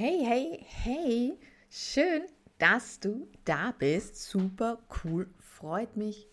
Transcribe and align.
Hey, 0.00 0.24
hey, 0.24 0.64
hey, 0.84 1.38
schön, 1.68 2.22
dass 2.58 3.00
du 3.00 3.26
da 3.44 3.74
bist. 3.76 4.14
Super 4.30 4.78
cool, 5.02 5.28
freut 5.40 5.96
mich 5.96 6.28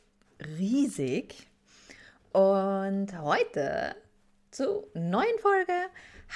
riesig. 0.60 1.48
Und 2.32 3.20
heute 3.20 3.96
zur 4.52 4.88
neuen 4.94 5.40
Folge 5.40 5.74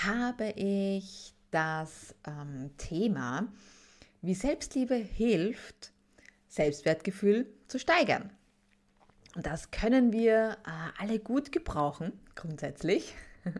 habe 0.03 0.53
ich 0.55 1.35
das 1.51 2.15
ähm, 2.25 2.71
Thema, 2.79 3.47
wie 4.23 4.33
Selbstliebe 4.33 4.95
hilft, 4.95 5.91
Selbstwertgefühl 6.47 7.45
zu 7.67 7.77
steigern. 7.77 8.31
Und 9.35 9.45
das 9.45 9.69
können 9.69 10.11
wir 10.11 10.57
äh, 10.65 10.99
alle 10.99 11.19
gut 11.19 11.51
gebrauchen, 11.51 12.11
grundsätzlich. 12.33 13.13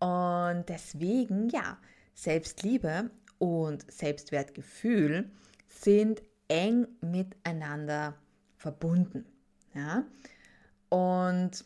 Und 0.00 0.64
deswegen, 0.70 1.50
ja, 1.50 1.76
Selbstliebe 2.18 3.10
und 3.38 3.88
Selbstwertgefühl 3.88 5.30
sind 5.68 6.20
eng 6.48 6.88
miteinander 7.00 8.16
verbunden. 8.56 9.24
Ja? 9.72 10.04
Und 10.88 11.64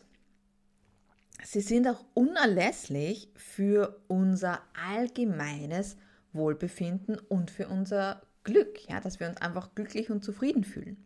sie 1.43 1.61
sind 1.61 1.87
auch 1.87 2.05
unerlässlich 2.13 3.31
für 3.35 3.99
unser 4.07 4.61
allgemeines 4.91 5.97
Wohlbefinden 6.33 7.17
und 7.17 7.49
für 7.49 7.67
unser 7.67 8.21
Glück, 8.43 8.87
ja, 8.87 8.99
dass 8.99 9.19
wir 9.19 9.27
uns 9.29 9.41
einfach 9.41 9.73
glücklich 9.73 10.11
und 10.11 10.23
zufrieden 10.23 10.63
fühlen. 10.63 11.03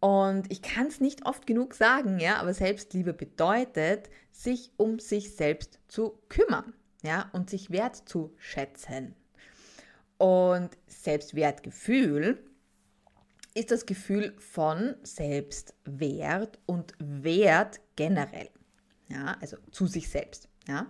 Und 0.00 0.50
ich 0.50 0.62
kann 0.62 0.88
es 0.88 1.00
nicht 1.00 1.26
oft 1.26 1.46
genug 1.46 1.74
sagen, 1.74 2.18
ja, 2.18 2.38
aber 2.38 2.54
Selbstliebe 2.54 3.12
bedeutet, 3.12 4.10
sich 4.32 4.72
um 4.78 4.98
sich 4.98 5.36
selbst 5.36 5.78
zu 5.86 6.18
kümmern 6.28 6.74
ja, 7.04 7.28
und 7.32 7.50
sich 7.50 7.70
wert 7.70 8.08
zu 8.08 8.34
schätzen. 8.38 9.14
Und 10.16 10.70
Selbstwertgefühl 10.86 12.42
ist 13.52 13.70
das 13.70 13.86
Gefühl 13.86 14.34
von 14.38 14.96
Selbstwert 15.02 16.58
und 16.66 16.94
Wert 16.98 17.80
generell. 17.94 18.48
Ja, 19.08 19.36
also 19.40 19.58
zu 19.70 19.86
sich 19.86 20.08
selbst. 20.08 20.48
Ja. 20.66 20.86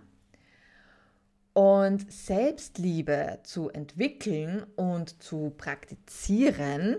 Und 1.52 2.10
Selbstliebe 2.10 3.40
zu 3.42 3.68
entwickeln 3.70 4.64
und 4.76 5.22
zu 5.22 5.52
praktizieren, 5.56 6.96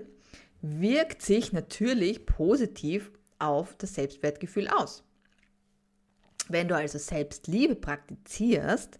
wirkt 0.62 1.22
sich 1.22 1.54
natürlich 1.54 2.26
positiv 2.26 3.12
auf 3.40 3.76
das 3.78 3.96
Selbstwertgefühl 3.96 4.68
aus. 4.68 5.04
Wenn 6.48 6.68
du 6.68 6.76
also 6.76 6.98
Selbstliebe 6.98 7.76
praktizierst, 7.76 9.00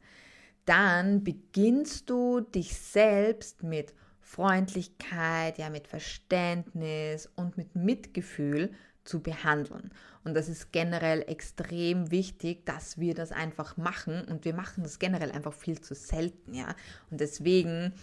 dann 0.66 1.24
beginnst 1.24 2.10
du 2.10 2.42
dich 2.42 2.76
selbst 2.78 3.64
mit 3.64 3.94
Freundlichkeit, 4.20 5.58
ja, 5.60 5.70
mit 5.70 5.88
Verständnis 5.88 7.30
und 7.36 7.58
mit 7.58 7.76
Mitgefühl 7.76 8.72
zu 9.04 9.22
behandeln. 9.22 9.92
Und 10.24 10.34
das 10.34 10.50
ist 10.50 10.72
generell 10.72 11.22
extrem 11.28 12.10
wichtig, 12.10 12.66
dass 12.66 12.98
wir 13.00 13.14
das 13.14 13.32
einfach 13.32 13.78
machen 13.78 14.26
und 14.26 14.44
wir 14.44 14.56
machen 14.56 14.84
das 14.84 14.98
generell 14.98 15.32
einfach 15.32 15.54
viel 15.54 15.80
zu 15.80 15.94
selten, 15.94 16.56
ja. 16.56 16.76
Und 17.12 17.22
deswegen 17.22 17.94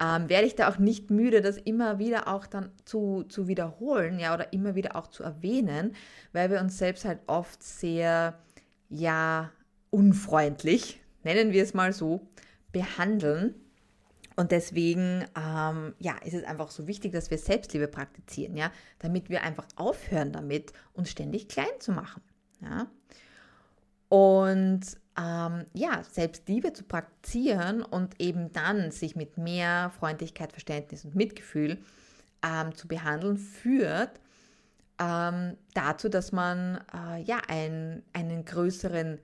ähm, 0.00 0.28
werde 0.28 0.48
ich 0.48 0.56
da 0.56 0.68
auch 0.68 0.78
nicht 0.78 1.10
müde, 1.10 1.40
das 1.40 1.56
immer 1.56 2.00
wieder 2.00 2.26
auch 2.26 2.46
dann 2.46 2.72
zu, 2.84 3.24
zu 3.28 3.46
wiederholen, 3.46 4.18
ja, 4.18 4.34
oder 4.34 4.52
immer 4.52 4.74
wieder 4.74 4.96
auch 4.96 5.06
zu 5.06 5.22
erwähnen, 5.22 5.94
weil 6.32 6.50
wir 6.50 6.60
uns 6.60 6.76
selbst 6.76 7.04
halt 7.04 7.20
oft 7.28 7.62
sehr, 7.62 8.36
ja, 8.88 9.52
unfreundlich 9.90 11.00
nennen 11.22 11.52
wir 11.52 11.62
es 11.62 11.74
mal 11.74 11.92
so, 11.92 12.26
behandeln. 12.72 13.54
Und 14.36 14.52
deswegen 14.52 15.24
ähm, 15.36 15.94
ja, 15.98 16.16
ist 16.24 16.34
es 16.34 16.44
einfach 16.44 16.70
so 16.70 16.86
wichtig, 16.86 17.12
dass 17.12 17.30
wir 17.30 17.38
Selbstliebe 17.38 17.88
praktizieren, 17.88 18.56
ja, 18.56 18.70
damit 19.00 19.30
wir 19.30 19.42
einfach 19.42 19.66
aufhören 19.74 20.32
damit, 20.32 20.72
uns 20.92 21.10
ständig 21.10 21.48
klein 21.48 21.66
zu 21.80 21.90
machen. 21.90 22.22
Ja. 22.62 22.86
Und 24.08 24.80
ähm, 25.18 25.66
ja, 25.74 26.02
Selbstliebe 26.04 26.72
zu 26.72 26.84
praktizieren 26.84 27.82
und 27.82 28.20
eben 28.20 28.52
dann 28.52 28.92
sich 28.92 29.16
mit 29.16 29.36
mehr 29.38 29.90
Freundlichkeit, 29.98 30.52
Verständnis 30.52 31.04
und 31.04 31.16
Mitgefühl 31.16 31.78
ähm, 32.44 32.74
zu 32.74 32.86
behandeln, 32.86 33.36
führt 33.36 34.20
ähm, 35.00 35.56
dazu, 35.74 36.08
dass 36.08 36.32
man 36.32 36.80
äh, 36.94 37.22
ja 37.22 37.40
ein, 37.48 38.02
einen 38.12 38.44
größeren 38.44 39.18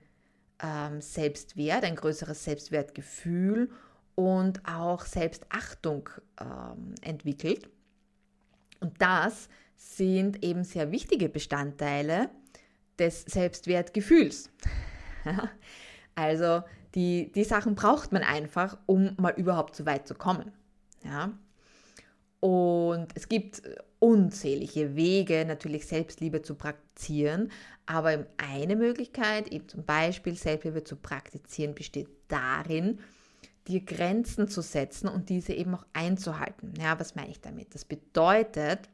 ähm, 0.65 1.01
Selbstwert, 1.01 1.83
ein 1.83 1.95
größeres 1.95 2.43
Selbstwertgefühl 2.43 3.69
und 4.15 4.65
auch 4.67 5.05
Selbstachtung 5.05 6.09
ähm, 6.39 6.95
entwickelt. 7.01 7.69
Und 8.79 8.99
das 9.01 9.49
sind 9.77 10.43
eben 10.43 10.63
sehr 10.63 10.91
wichtige 10.91 11.29
Bestandteile 11.29 12.29
des 12.97 13.23
Selbstwertgefühls. 13.23 14.49
also 16.15 16.63
die, 16.95 17.31
die 17.33 17.43
Sachen 17.43 17.75
braucht 17.75 18.11
man 18.13 18.23
einfach, 18.23 18.77
um 18.85 19.13
mal 19.17 19.33
überhaupt 19.35 19.75
so 19.75 19.85
weit 19.85 20.07
zu 20.07 20.15
kommen. 20.15 20.51
Ja? 21.03 21.31
Und 22.39 23.07
es 23.15 23.27
gibt 23.27 23.61
unzählige 23.99 24.95
Wege, 24.95 25.45
natürlich 25.45 25.87
Selbstliebe 25.87 26.41
zu 26.41 26.55
praktizieren. 26.55 27.51
Aber 27.85 28.25
eine 28.37 28.75
Möglichkeit, 28.75 29.51
eben 29.51 29.67
zum 29.67 29.85
Beispiel 29.85 30.35
Selbstliebe 30.35 30.83
zu 30.83 30.95
praktizieren, 30.95 31.75
besteht 31.75 32.09
darin, 32.27 32.99
dir 33.67 33.81
Grenzen 33.81 34.47
zu 34.47 34.61
setzen 34.61 35.07
und 35.07 35.29
diese 35.29 35.53
eben 35.53 35.75
auch 35.75 35.85
einzuhalten. 35.93 36.73
Ja, 36.79 36.99
was 36.99 37.15
meine 37.15 37.31
ich 37.31 37.41
damit? 37.41 37.73
Das 37.73 37.85
bedeutet, 37.85 38.89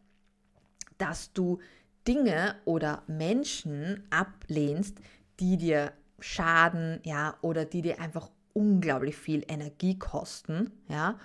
dass 0.98 1.34
du 1.34 1.60
Dinge 2.08 2.56
oder 2.66 3.04
Menschen 3.08 4.04
ablehnst, 4.10 5.00
die 5.40 5.58
dir 5.58 5.94
schaden, 6.20 7.00
ja, 7.04 7.38
oder 7.42 7.66
die 7.66 7.82
dir 7.82 8.00
einfach 8.00 8.30
unglaublich 8.54 9.18
viel 9.18 9.44
Energie 9.48 9.98
kosten, 9.98 10.72
ja, 10.88 11.18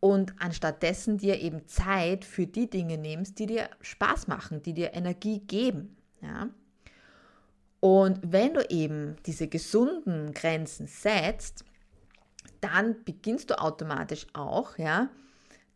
und 0.00 0.34
anstattdessen 0.40 1.18
dir 1.18 1.38
eben 1.40 1.66
Zeit 1.66 2.24
für 2.24 2.46
die 2.46 2.68
Dinge 2.68 2.98
nimmst, 2.98 3.38
die 3.38 3.46
dir 3.46 3.68
Spaß 3.82 4.26
machen, 4.26 4.62
die 4.62 4.72
dir 4.72 4.94
Energie 4.94 5.40
geben. 5.40 5.96
Ja? 6.22 6.48
Und 7.80 8.20
wenn 8.22 8.54
du 8.54 8.68
eben 8.70 9.16
diese 9.26 9.46
gesunden 9.48 10.32
Grenzen 10.32 10.86
setzt, 10.86 11.64
dann 12.60 13.04
beginnst 13.04 13.50
du 13.50 13.58
automatisch 13.58 14.26
auch, 14.34 14.76
ja, 14.76 15.08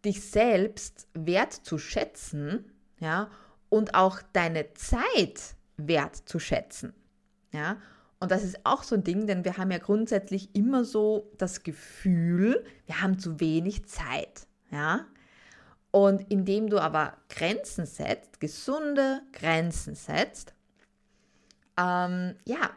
dich 0.04 0.22
selbst 0.22 1.08
wert 1.14 1.52
zu 1.52 1.78
schätzen, 1.78 2.70
ja, 3.00 3.30
und 3.70 3.94
auch 3.94 4.20
deine 4.34 4.74
Zeit 4.74 5.56
wert 5.78 6.16
zu 6.16 6.38
schätzen, 6.38 6.92
ja. 7.52 7.78
Und 8.24 8.30
das 8.30 8.42
ist 8.42 8.64
auch 8.64 8.84
so 8.84 8.94
ein 8.94 9.04
Ding, 9.04 9.26
denn 9.26 9.44
wir 9.44 9.58
haben 9.58 9.70
ja 9.70 9.76
grundsätzlich 9.76 10.48
immer 10.54 10.82
so 10.82 11.30
das 11.36 11.62
Gefühl, 11.62 12.64
wir 12.86 13.02
haben 13.02 13.18
zu 13.18 13.38
wenig 13.38 13.84
Zeit. 13.84 14.46
Ja? 14.70 15.04
Und 15.90 16.32
indem 16.32 16.70
du 16.70 16.78
aber 16.78 17.18
Grenzen 17.28 17.84
setzt, 17.84 18.40
gesunde 18.40 19.20
Grenzen 19.34 19.94
setzt, 19.94 20.54
ähm, 21.78 22.36
ja, 22.46 22.70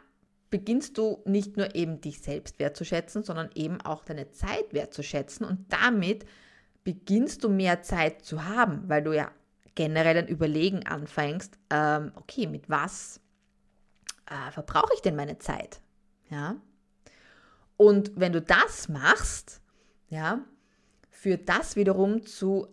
beginnst 0.49 0.97
du 0.97 1.21
nicht 1.23 1.55
nur 1.55 1.75
eben 1.75 2.01
dich 2.01 2.19
selbst 2.19 2.59
wertzuschätzen, 2.59 3.23
sondern 3.23 3.49
eben 3.55 3.79
auch 3.79 4.03
deine 4.03 4.31
Zeit 4.31 4.73
wertzuschätzen 4.73 5.45
und 5.45 5.65
damit 5.69 6.25
beginnst 6.83 7.45
du 7.45 7.47
mehr 7.47 7.81
Zeit 7.83 8.25
zu 8.25 8.43
haben, 8.43 8.83
weil 8.89 9.01
du 9.01 9.13
ja 9.13 9.31
generell 9.75 10.17
ein 10.17 10.27
Überlegen 10.27 10.85
anfängst, 10.85 11.57
ähm, 11.69 12.11
okay, 12.15 12.47
mit 12.47 12.69
was 12.69 13.21
äh, 14.29 14.51
verbrauche 14.51 14.93
ich 14.95 15.01
denn 15.01 15.15
meine 15.15 15.37
Zeit? 15.37 15.81
Ja. 16.29 16.55
Und 17.77 18.11
wenn 18.15 18.33
du 18.33 18.41
das 18.41 18.89
machst, 18.89 19.61
ja, 20.09 20.39
führt 21.09 21.47
das 21.47 21.75
wiederum 21.75 22.25
zu 22.25 22.67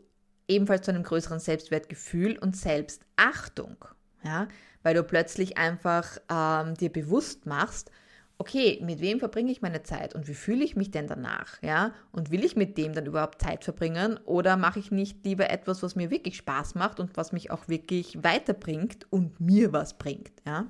ebenfalls 0.49 0.84
zu 0.84 0.90
einem 0.90 1.02
größeren 1.02 1.40
Selbstwertgefühl 1.40 2.38
und 2.38 2.56
Selbstachtung, 2.56 3.76
ja, 4.23 4.49
weil 4.82 4.94
du 4.94 5.02
plötzlich 5.02 5.56
einfach 5.56 6.19
ähm, 6.31 6.75
dir 6.75 6.93
bewusst 6.93 7.46
machst, 7.46 7.90
okay, 8.38 8.81
mit 8.82 9.00
wem 9.00 9.20
verbringe 9.20 9.52
ich 9.52 9.62
meine 9.62 9.82
Zeit 9.82 10.14
und 10.14 10.29
wie 10.29 10.34
fühle 10.34 10.64
ich 10.64 10.76
mich 10.76 10.90
denn 10.90 11.06
danach, 11.06 11.62
ja? 11.62 11.93
Und 12.12 12.31
will 12.31 12.44
ich 12.44 12.56
mit 12.56 12.76
dem 12.76 12.93
dann 12.93 13.06
überhaupt 13.06 13.40
Zeit 13.40 13.64
verbringen 13.64 14.19
oder 14.25 14.56
mache 14.56 14.79
ich 14.79 14.90
nicht 14.90 15.25
lieber 15.25 15.50
etwas, 15.50 15.82
was 15.82 15.94
mir 15.94 16.11
wirklich 16.11 16.37
Spaß 16.37 16.75
macht 16.75 17.00
und 17.00 17.17
was 17.17 17.32
mich 17.32 17.50
auch 17.50 17.69
wirklich 17.69 18.23
weiterbringt 18.23 19.11
und 19.11 19.40
mir 19.40 19.73
was 19.73 19.96
bringt, 19.96 20.32
ja? 20.46 20.67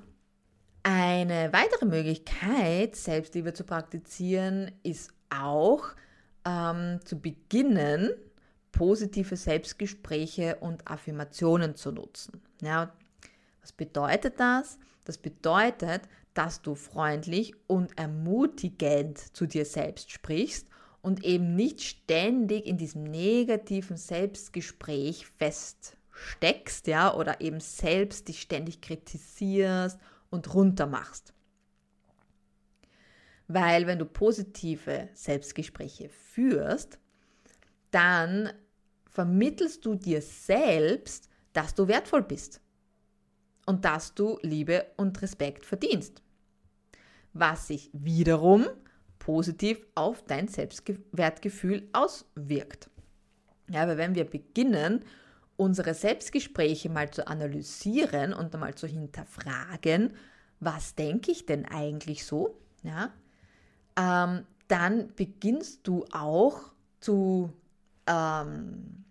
Eine 0.87 1.51
weitere 1.51 1.87
Möglichkeit, 1.87 2.95
Selbstliebe 2.95 3.53
zu 3.53 3.63
praktizieren, 3.63 4.71
ist 4.83 5.11
auch 5.31 5.87
ähm, 6.45 6.99
zu 7.03 7.19
beginnen, 7.19 8.11
positive 8.71 9.35
Selbstgespräche 9.35 10.57
und 10.57 10.87
Affirmationen 10.87 11.73
zu 11.75 11.91
nutzen. 11.91 12.39
Ja, 12.61 12.93
was 13.61 13.71
bedeutet 13.71 14.39
das? 14.39 14.77
Das 15.05 15.17
bedeutet, 15.17 16.03
dass 16.35 16.61
du 16.61 16.75
freundlich 16.75 17.55
und 17.65 17.97
ermutigend 17.97 19.17
zu 19.35 19.47
dir 19.47 19.65
selbst 19.65 20.11
sprichst 20.11 20.67
und 21.01 21.25
eben 21.25 21.55
nicht 21.55 21.81
ständig 21.81 22.67
in 22.67 22.77
diesem 22.77 23.05
negativen 23.05 23.97
Selbstgespräch 23.97 25.25
feststeckst, 25.25 26.85
ja, 26.85 27.11
oder 27.11 27.41
eben 27.41 27.59
selbst 27.59 28.27
dich 28.27 28.39
ständig 28.39 28.81
kritisierst 28.81 29.99
und 30.35 30.53
runtermachst. 30.53 31.33
Weil 33.47 33.87
wenn 33.87 33.99
du 33.99 34.05
positive 34.05 35.09
Selbstgespräche 35.13 36.09
führst, 36.09 36.99
dann 37.91 38.51
vermittelst 39.09 39.85
du 39.85 39.95
dir 39.95 40.21
selbst, 40.21 41.29
dass 41.53 41.73
du 41.73 41.87
wertvoll 41.87 42.23
bist 42.23 42.61
und 43.65 43.85
dass 43.85 44.13
du 44.13 44.37
Liebe 44.41 44.85
und 44.97 45.21
Respekt 45.21 45.65
verdienst. 45.65 46.21
Was 47.33 47.67
sich 47.67 47.89
wiederum 47.93 48.67
positiv 49.19 49.85
auf 49.95 50.23
dein 50.23 50.47
Selbstwertgefühl 50.47 51.89
auswirkt. 51.93 52.89
Ja, 53.69 53.83
aber 53.83 53.97
wenn 53.97 54.15
wir 54.15 54.25
beginnen, 54.25 55.03
unsere 55.57 55.93
Selbstgespräche 55.93 56.89
mal 56.89 57.11
zu 57.11 57.27
analysieren 57.27 58.33
und 58.33 58.53
mal 58.53 58.75
zu 58.75 58.87
hinterfragen, 58.87 60.13
was 60.59 60.95
denke 60.95 61.31
ich 61.31 61.45
denn 61.45 61.65
eigentlich 61.65 62.25
so, 62.25 62.57
ja, 62.83 63.11
ähm, 63.97 64.45
dann 64.67 65.13
beginnst 65.15 65.87
du 65.87 66.05
auch 66.11 66.71
zu, 66.99 67.53
ähm, 68.07 69.05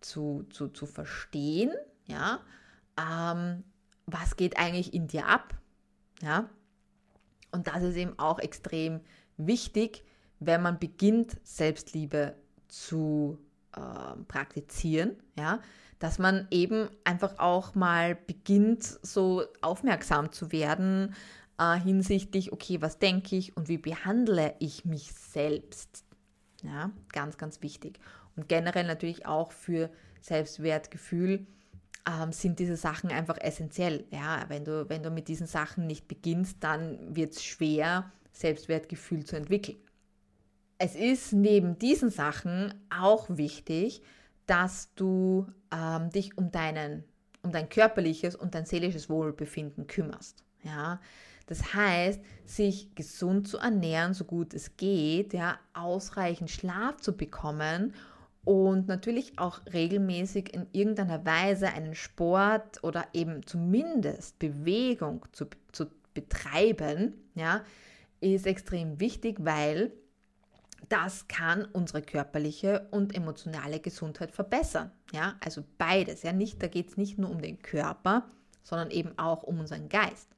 zu, 0.00 0.44
zu, 0.50 0.68
zu 0.68 0.86
verstehen, 0.86 1.72
ja, 2.06 2.40
ähm, 2.98 3.64
was 4.06 4.36
geht 4.36 4.58
eigentlich 4.58 4.92
in 4.92 5.06
dir 5.06 5.26
ab, 5.26 5.54
ja. 6.20 6.48
Und 7.52 7.68
das 7.68 7.82
ist 7.84 7.96
eben 7.96 8.18
auch 8.18 8.40
extrem 8.40 9.00
wichtig, 9.36 10.04
wenn 10.40 10.60
man 10.60 10.80
beginnt, 10.80 11.38
Selbstliebe 11.44 12.34
zu 12.66 13.38
äh, 13.76 14.16
praktizieren, 14.28 15.16
ja, 15.38 15.60
dass 15.98 16.18
man 16.18 16.46
eben 16.50 16.88
einfach 17.04 17.38
auch 17.38 17.74
mal 17.74 18.14
beginnt, 18.14 18.84
so 18.84 19.44
aufmerksam 19.62 20.32
zu 20.32 20.52
werden 20.52 21.14
äh, 21.58 21.78
hinsichtlich, 21.78 22.52
okay, 22.52 22.82
was 22.82 22.98
denke 22.98 23.36
ich 23.36 23.56
und 23.56 23.68
wie 23.68 23.78
behandle 23.78 24.54
ich 24.58 24.84
mich 24.84 25.12
selbst. 25.12 26.04
Ja, 26.62 26.90
ganz, 27.12 27.36
ganz 27.36 27.62
wichtig. 27.62 27.98
Und 28.36 28.48
generell 28.48 28.86
natürlich 28.86 29.26
auch 29.26 29.52
für 29.52 29.90
Selbstwertgefühl 30.20 31.46
ähm, 32.08 32.32
sind 32.32 32.58
diese 32.58 32.76
Sachen 32.76 33.10
einfach 33.10 33.38
essentiell. 33.38 34.04
Ja, 34.10 34.44
wenn 34.48 34.64
du, 34.64 34.88
wenn 34.88 35.02
du 35.02 35.10
mit 35.10 35.28
diesen 35.28 35.46
Sachen 35.46 35.86
nicht 35.86 36.08
beginnst, 36.08 36.58
dann 36.60 37.14
wird 37.14 37.34
es 37.34 37.44
schwer, 37.44 38.10
Selbstwertgefühl 38.32 39.24
zu 39.24 39.36
entwickeln. 39.36 39.78
Es 40.84 40.96
ist 40.96 41.32
neben 41.32 41.78
diesen 41.78 42.10
Sachen 42.10 42.74
auch 42.90 43.24
wichtig, 43.30 44.02
dass 44.44 44.92
du 44.96 45.46
ähm, 45.72 46.10
dich 46.10 46.36
um, 46.36 46.50
deinen, 46.50 47.04
um 47.42 47.52
dein 47.52 47.70
körperliches 47.70 48.36
und 48.36 48.54
dein 48.54 48.66
seelisches 48.66 49.08
Wohlbefinden 49.08 49.86
kümmerst. 49.86 50.44
Ja, 50.62 51.00
das 51.46 51.72
heißt, 51.72 52.20
sich 52.44 52.94
gesund 52.94 53.48
zu 53.48 53.56
ernähren, 53.56 54.12
so 54.12 54.24
gut 54.26 54.52
es 54.52 54.76
geht, 54.76 55.32
ja, 55.32 55.58
ausreichend 55.72 56.50
Schlaf 56.50 57.00
zu 57.00 57.16
bekommen 57.16 57.94
und 58.44 58.86
natürlich 58.86 59.38
auch 59.38 59.60
regelmäßig 59.72 60.52
in 60.52 60.66
irgendeiner 60.72 61.24
Weise 61.24 61.68
einen 61.68 61.94
Sport 61.94 62.84
oder 62.84 63.06
eben 63.14 63.46
zumindest 63.46 64.38
Bewegung 64.38 65.24
zu, 65.32 65.46
zu 65.72 65.86
betreiben, 66.12 67.14
ja, 67.34 67.64
ist 68.20 68.46
extrem 68.46 69.00
wichtig, 69.00 69.38
weil 69.40 69.90
das 70.88 71.28
kann 71.28 71.64
unsere 71.64 72.02
körperliche 72.02 72.88
und 72.90 73.14
emotionale 73.14 73.80
Gesundheit 73.80 74.32
verbessern. 74.32 74.90
Ja, 75.12 75.36
also 75.40 75.64
beides. 75.78 76.22
Ja, 76.22 76.32
nicht, 76.32 76.62
da 76.62 76.68
geht 76.68 76.88
es 76.88 76.96
nicht 76.96 77.18
nur 77.18 77.30
um 77.30 77.40
den 77.40 77.60
Körper, 77.60 78.28
sondern 78.62 78.90
eben 78.90 79.18
auch 79.18 79.42
um 79.42 79.60
unseren 79.60 79.88
Geist. 79.88 80.28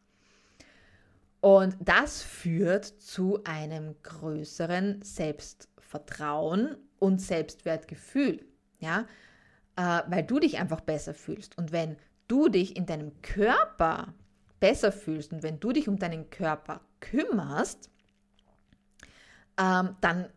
Und 1.40 1.76
das 1.80 2.22
führt 2.22 2.84
zu 2.84 3.44
einem 3.44 3.94
größeren 4.02 5.02
Selbstvertrauen 5.02 6.76
und 6.98 7.20
Selbstwertgefühl. 7.20 8.44
Ja, 8.78 9.06
äh, 9.76 10.02
weil 10.08 10.24
du 10.24 10.38
dich 10.38 10.58
einfach 10.58 10.80
besser 10.80 11.14
fühlst. 11.14 11.56
Und 11.56 11.72
wenn 11.72 11.96
du 12.28 12.48
dich 12.48 12.76
in 12.76 12.86
deinem 12.86 13.22
Körper 13.22 14.14
besser 14.60 14.92
fühlst 14.92 15.32
und 15.32 15.42
wenn 15.42 15.60
du 15.60 15.72
dich 15.72 15.88
um 15.88 15.98
deinen 15.98 16.30
Körper 16.30 16.80
kümmerst, 17.00 17.90
ähm, 19.58 19.96
dann 20.00 20.28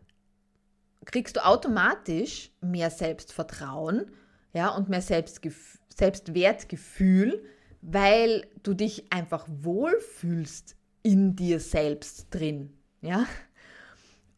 kriegst 1.04 1.36
du 1.36 1.44
automatisch 1.44 2.50
mehr 2.60 2.90
Selbstvertrauen 2.90 4.10
ja, 4.52 4.68
und 4.68 4.88
mehr 4.88 5.02
Selbstwertgefühl, 5.02 7.44
weil 7.82 8.46
du 8.62 8.74
dich 8.74 9.12
einfach 9.12 9.46
wohlfühlst 9.48 10.76
in 11.02 11.34
dir 11.36 11.60
selbst 11.60 12.26
drin. 12.30 12.76
Ja? 13.00 13.26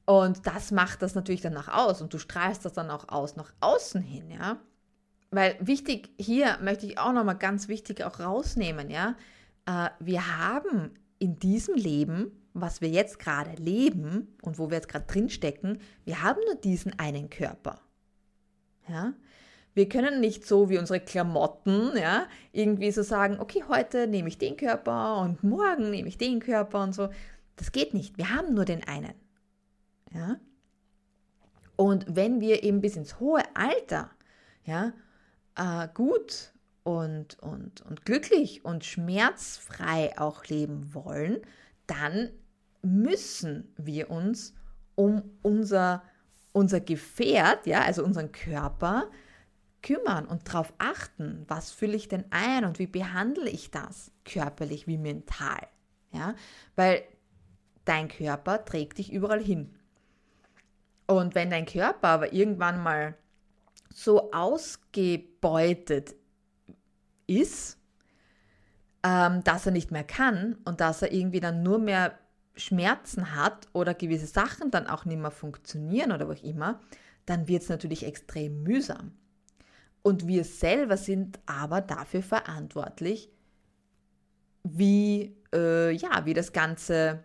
Und 0.04 0.46
das 0.46 0.70
macht 0.70 1.00
das 1.02 1.14
natürlich 1.14 1.40
dann 1.40 1.54
nach 1.54 1.68
aus 1.68 2.02
und 2.02 2.12
du 2.12 2.18
strahlst 2.18 2.64
das 2.64 2.72
dann 2.72 2.90
auch 2.90 3.08
aus, 3.08 3.36
nach 3.36 3.52
außen 3.60 4.02
hin, 4.02 4.30
ja. 4.30 4.58
Weil 5.30 5.56
wichtig, 5.60 6.10
hier 6.18 6.58
möchte 6.60 6.84
ich 6.84 6.98
auch 6.98 7.12
nochmal 7.12 7.38
ganz 7.38 7.68
wichtig 7.68 8.04
auch 8.04 8.20
rausnehmen, 8.20 8.90
ja. 8.90 9.16
Äh, 9.66 9.88
wir 10.00 10.38
haben 10.38 10.94
in 11.18 11.38
diesem 11.38 11.76
Leben 11.76 12.41
was 12.54 12.80
wir 12.80 12.88
jetzt 12.88 13.18
gerade 13.18 13.52
leben 13.62 14.36
und 14.42 14.58
wo 14.58 14.70
wir 14.70 14.76
jetzt 14.76 14.88
gerade 14.88 15.06
drin 15.06 15.28
stecken, 15.28 15.78
wir 16.04 16.22
haben 16.22 16.40
nur 16.46 16.56
diesen 16.56 16.98
einen 16.98 17.30
Körper. 17.30 17.80
Ja? 18.88 19.14
Wir 19.74 19.88
können 19.88 20.20
nicht 20.20 20.46
so 20.46 20.68
wie 20.68 20.78
unsere 20.78 21.00
Klamotten, 21.00 21.96
ja, 21.96 22.26
irgendwie 22.52 22.90
so 22.90 23.02
sagen, 23.02 23.40
okay, 23.40 23.64
heute 23.68 24.06
nehme 24.06 24.28
ich 24.28 24.36
den 24.36 24.56
Körper 24.56 25.18
und 25.20 25.42
morgen 25.42 25.90
nehme 25.90 26.08
ich 26.08 26.18
den 26.18 26.40
Körper 26.40 26.82
und 26.82 26.94
so. 26.94 27.08
Das 27.56 27.72
geht 27.72 27.94
nicht. 27.94 28.18
Wir 28.18 28.30
haben 28.30 28.54
nur 28.54 28.66
den 28.66 28.86
einen. 28.86 29.14
Ja? 30.12 30.36
Und 31.76 32.04
wenn 32.08 32.40
wir 32.40 32.62
eben 32.64 32.82
bis 32.82 32.96
ins 32.96 33.18
hohe 33.18 33.42
Alter, 33.54 34.10
ja, 34.64 34.92
äh, 35.56 35.88
gut 35.94 36.52
und, 36.82 37.38
und, 37.40 37.80
und 37.80 38.04
glücklich 38.04 38.64
und 38.64 38.84
schmerzfrei 38.84 40.18
auch 40.18 40.44
leben 40.46 40.92
wollen, 40.94 41.40
dann 41.86 42.30
müssen 42.82 43.72
wir 43.76 44.10
uns 44.10 44.54
um 44.94 45.22
unser, 45.42 46.02
unser 46.52 46.80
Gefährt, 46.80 47.66
ja, 47.66 47.82
also 47.82 48.04
unseren 48.04 48.32
Körper, 48.32 49.10
kümmern 49.82 50.26
und 50.26 50.48
darauf 50.48 50.72
achten, 50.78 51.44
was 51.48 51.72
fülle 51.72 51.96
ich 51.96 52.08
denn 52.08 52.24
ein 52.30 52.64
und 52.64 52.78
wie 52.78 52.86
behandle 52.86 53.50
ich 53.50 53.70
das, 53.70 54.12
körperlich 54.24 54.86
wie 54.86 54.98
mental. 54.98 55.66
Ja? 56.12 56.34
Weil 56.76 57.02
dein 57.84 58.08
Körper 58.08 58.64
trägt 58.64 58.98
dich 58.98 59.12
überall 59.12 59.42
hin. 59.42 59.74
Und 61.06 61.34
wenn 61.34 61.50
dein 61.50 61.66
Körper 61.66 62.08
aber 62.08 62.32
irgendwann 62.32 62.82
mal 62.82 63.16
so 63.92 64.30
ausgebeutet 64.32 66.14
ist, 67.26 67.78
ähm, 69.02 69.42
dass 69.42 69.66
er 69.66 69.72
nicht 69.72 69.90
mehr 69.90 70.04
kann 70.04 70.56
und 70.64 70.80
dass 70.80 71.02
er 71.02 71.12
irgendwie 71.12 71.40
dann 71.40 71.62
nur 71.62 71.78
mehr 71.78 72.16
Schmerzen 72.56 73.34
hat 73.34 73.68
oder 73.72 73.94
gewisse 73.94 74.26
Sachen 74.26 74.70
dann 74.70 74.86
auch 74.86 75.04
nicht 75.04 75.20
mehr 75.20 75.30
funktionieren 75.30 76.12
oder 76.12 76.28
was 76.28 76.42
immer, 76.42 76.80
dann 77.26 77.48
wird 77.48 77.62
es 77.62 77.68
natürlich 77.68 78.04
extrem 78.04 78.62
mühsam. 78.62 79.12
Und 80.02 80.26
wir 80.26 80.44
selber 80.44 80.96
sind 80.96 81.38
aber 81.46 81.80
dafür 81.80 82.22
verantwortlich, 82.22 83.30
wie, 84.64 85.36
äh, 85.54 85.92
ja, 85.92 86.24
wie 86.24 86.34
das 86.34 86.52
Ganze 86.52 87.24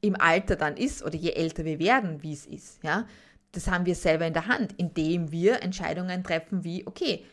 im 0.00 0.16
Alter 0.20 0.56
dann 0.56 0.76
ist 0.76 1.02
oder 1.02 1.16
je 1.16 1.30
älter 1.30 1.64
wir 1.64 1.78
werden, 1.78 2.22
wie 2.22 2.32
es 2.32 2.46
ist. 2.46 2.82
Ja? 2.82 3.06
Das 3.52 3.68
haben 3.68 3.86
wir 3.86 3.94
selber 3.94 4.26
in 4.26 4.32
der 4.32 4.46
Hand, 4.46 4.74
indem 4.76 5.32
wir 5.32 5.62
Entscheidungen 5.62 6.22
treffen 6.22 6.62
wie, 6.64 6.86
okay, 6.86 7.24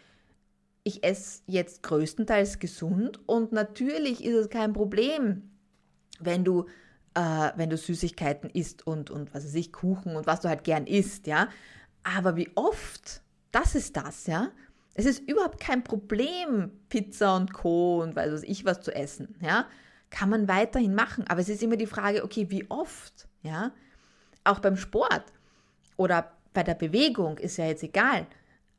ich 0.83 1.03
esse 1.03 1.41
jetzt 1.47 1.83
größtenteils 1.83 2.59
gesund 2.59 3.19
und 3.27 3.51
natürlich 3.51 4.23
ist 4.23 4.35
es 4.35 4.49
kein 4.49 4.73
Problem, 4.73 5.54
wenn 6.19 6.43
du, 6.43 6.65
äh, 7.13 7.51
wenn 7.55 7.69
du 7.69 7.77
Süßigkeiten 7.77 8.49
isst 8.49 8.85
und, 8.85 9.09
und 9.09 9.33
was 9.33 9.45
weiß 9.45 9.55
ich, 9.55 9.71
Kuchen 9.71 10.15
und 10.15 10.27
was 10.27 10.41
du 10.41 10.49
halt 10.49 10.63
gern 10.63 10.87
isst, 10.87 11.27
ja. 11.27 11.49
Aber 12.03 12.35
wie 12.35 12.51
oft, 12.55 13.21
das 13.51 13.75
ist 13.75 13.97
das, 13.97 14.27
ja. 14.27 14.51
Es 14.93 15.05
ist 15.05 15.27
überhaupt 15.27 15.59
kein 15.59 15.83
Problem, 15.83 16.71
Pizza 16.87 17.35
und 17.35 17.53
Co. 17.53 18.01
und 18.01 18.15
weiß 18.15 18.31
was 18.31 18.43
ich 18.43 18.65
was 18.65 18.81
zu 18.81 18.95
essen, 18.95 19.35
ja. 19.41 19.65
Kann 20.09 20.29
man 20.29 20.47
weiterhin 20.47 20.95
machen. 20.95 21.25
Aber 21.27 21.41
es 21.41 21.49
ist 21.49 21.63
immer 21.63 21.77
die 21.77 21.87
Frage, 21.87 22.23
okay, 22.23 22.49
wie 22.49 22.69
oft, 22.69 23.27
ja. 23.41 23.71
Auch 24.43 24.59
beim 24.59 24.77
Sport 24.77 25.23
oder 25.97 26.31
bei 26.53 26.63
der 26.63 26.75
Bewegung 26.75 27.37
ist 27.37 27.57
ja 27.57 27.65
jetzt 27.65 27.83
egal. 27.83 28.27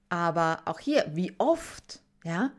Aber 0.09 0.63
auch 0.65 0.79
hier, 0.79 1.05
wie 1.13 1.35
oft, 1.39 2.01
ja. 2.25 2.53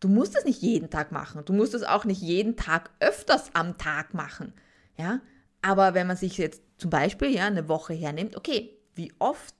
Du 0.00 0.08
musst 0.08 0.36
es 0.36 0.44
nicht 0.44 0.60
jeden 0.60 0.90
Tag 0.90 1.12
machen. 1.12 1.44
Du 1.44 1.52
musst 1.52 1.74
es 1.74 1.82
auch 1.82 2.04
nicht 2.04 2.20
jeden 2.20 2.56
Tag 2.56 2.90
öfters 3.00 3.50
am 3.54 3.78
Tag 3.78 4.14
machen. 4.14 4.52
Ja? 4.96 5.20
Aber 5.62 5.94
wenn 5.94 6.06
man 6.06 6.16
sich 6.16 6.38
jetzt 6.38 6.62
zum 6.78 6.90
Beispiel 6.90 7.30
ja, 7.30 7.46
eine 7.46 7.68
Woche 7.68 7.94
hernimmt, 7.94 8.36
okay, 8.36 8.76
wie 8.94 9.12
oft 9.18 9.54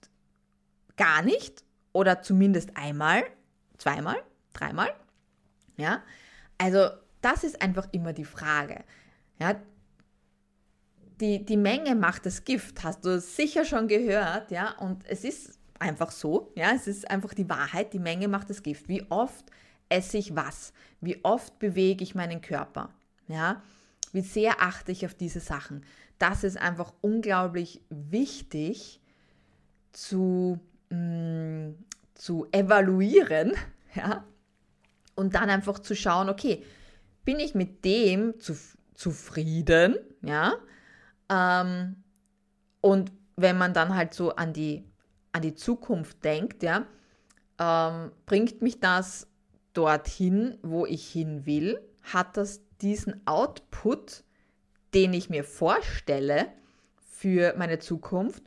gar 0.95 1.21
nicht 1.21 1.63
oder 1.93 2.21
zumindest 2.21 2.75
einmal, 2.75 3.23
zweimal, 3.77 4.17
dreimal. 4.53 4.93
Ja, 5.77 6.03
also 6.57 6.89
das 7.21 7.43
ist 7.43 7.61
einfach 7.61 7.87
immer 7.91 8.13
die 8.13 8.25
Frage. 8.25 8.83
Ja, 9.39 9.55
die, 11.21 11.43
die 11.45 11.57
Menge 11.57 11.95
macht 11.95 12.25
das 12.25 12.43
Gift, 12.43 12.83
hast 12.83 13.05
du 13.05 13.19
sicher 13.19 13.65
schon 13.65 13.87
gehört, 13.87 14.51
ja, 14.51 14.77
und 14.79 15.05
es 15.07 15.23
ist 15.23 15.59
einfach 15.79 16.11
so, 16.11 16.51
ja, 16.55 16.71
es 16.75 16.87
ist 16.87 17.09
einfach 17.09 17.33
die 17.33 17.49
Wahrheit, 17.49 17.93
die 17.93 17.99
Menge 17.99 18.27
macht 18.27 18.49
das 18.49 18.63
Gift. 18.63 18.87
Wie 18.87 19.05
oft 19.09 19.45
esse 19.89 20.17
ich 20.17 20.35
was? 20.35 20.73
Wie 21.01 21.23
oft 21.23 21.59
bewege 21.59 22.03
ich 22.03 22.15
meinen 22.15 22.41
Körper? 22.41 22.89
Ja, 23.27 23.61
wie 24.13 24.21
sehr 24.21 24.61
achte 24.61 24.91
ich 24.91 25.05
auf 25.05 25.13
diese 25.13 25.39
Sachen? 25.39 25.83
Das 26.17 26.43
ist 26.43 26.57
einfach 26.57 26.93
unglaublich 27.01 27.81
wichtig 27.89 29.01
zu, 29.91 30.59
mh, 30.89 30.97
mm, 30.97 31.75
zu 32.15 32.47
evaluieren, 32.51 33.53
ja, 33.95 34.23
und 35.15 35.35
dann 35.35 35.49
einfach 35.49 35.79
zu 35.79 35.95
schauen, 35.95 36.29
okay, 36.29 36.63
bin 37.25 37.39
ich 37.39 37.55
mit 37.55 37.83
dem 37.83 38.39
zu, 38.39 38.57
zufrieden, 38.93 39.97
ja, 40.21 40.55
ähm, 41.29 42.03
und 42.81 43.11
wenn 43.35 43.57
man 43.57 43.73
dann 43.73 43.95
halt 43.95 44.13
so 44.13 44.35
an 44.35 44.53
die, 44.53 44.83
an 45.31 45.41
die 45.41 45.55
Zukunft 45.55 46.23
denkt, 46.23 46.63
ja, 46.63 46.85
ähm, 47.59 48.11
bringt 48.25 48.61
mich 48.61 48.79
das 48.79 49.27
dorthin, 49.77 50.57
wo 50.63 50.85
ich 50.85 51.07
hin 51.07 51.45
will? 51.45 51.79
Hat 52.01 52.37
das 52.37 52.61
diesen 52.81 53.25
Output, 53.27 54.23
den 54.93 55.13
ich 55.13 55.29
mir 55.29 55.43
vorstelle 55.43 56.47
für 56.97 57.53
meine 57.57 57.79
Zukunft? 57.79 58.43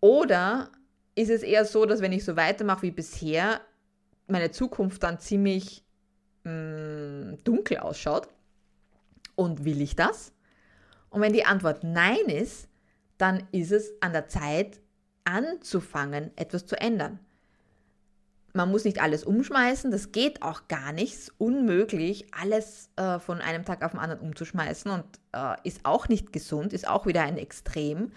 Oder 0.00 0.70
ist 1.14 1.30
es 1.30 1.42
eher 1.42 1.64
so, 1.64 1.86
dass 1.86 2.00
wenn 2.00 2.12
ich 2.12 2.24
so 2.24 2.36
weitermache 2.36 2.82
wie 2.82 2.90
bisher, 2.90 3.60
meine 4.26 4.50
Zukunft 4.50 5.02
dann 5.02 5.18
ziemlich 5.18 5.84
mh, 6.44 6.52
mm, 6.52 7.38
dunkel 7.44 7.78
ausschaut? 7.78 8.28
Und 9.34 9.64
will 9.64 9.80
ich 9.80 9.96
das? 9.96 10.32
Und 11.10 11.20
wenn 11.20 11.32
die 11.32 11.44
Antwort 11.44 11.84
Nein 11.84 12.26
ist, 12.26 12.68
dann 13.16 13.46
ist 13.52 13.72
es 13.72 13.92
an 14.00 14.12
der 14.12 14.28
Zeit, 14.28 14.80
anzufangen, 15.24 16.30
etwas 16.36 16.66
zu 16.66 16.80
ändern. 16.80 17.20
Man 18.54 18.70
muss 18.70 18.84
nicht 18.84 19.00
alles 19.00 19.24
umschmeißen, 19.24 19.90
das 19.90 20.10
geht 20.10 20.42
auch 20.42 20.68
gar 20.68 20.92
nicht, 20.92 21.32
unmöglich, 21.38 22.32
alles 22.32 22.90
äh, 22.96 23.18
von 23.18 23.40
einem 23.40 23.64
Tag 23.64 23.84
auf 23.84 23.92
den 23.92 24.00
anderen 24.00 24.22
umzuschmeißen 24.22 24.90
und 24.90 25.04
äh, 25.32 25.56
ist 25.64 25.84
auch 25.84 26.08
nicht 26.08 26.32
gesund, 26.32 26.72
ist 26.72 26.88
auch 26.88 27.06
wieder 27.06 27.22
ein 27.22 27.36
Extrem. 27.36 28.10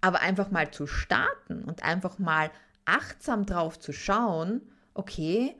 Aber 0.00 0.20
einfach 0.20 0.50
mal 0.50 0.70
zu 0.70 0.86
starten 0.86 1.64
und 1.64 1.82
einfach 1.82 2.18
mal 2.18 2.50
achtsam 2.84 3.46
drauf 3.46 3.78
zu 3.78 3.92
schauen, 3.92 4.62
okay, 4.94 5.54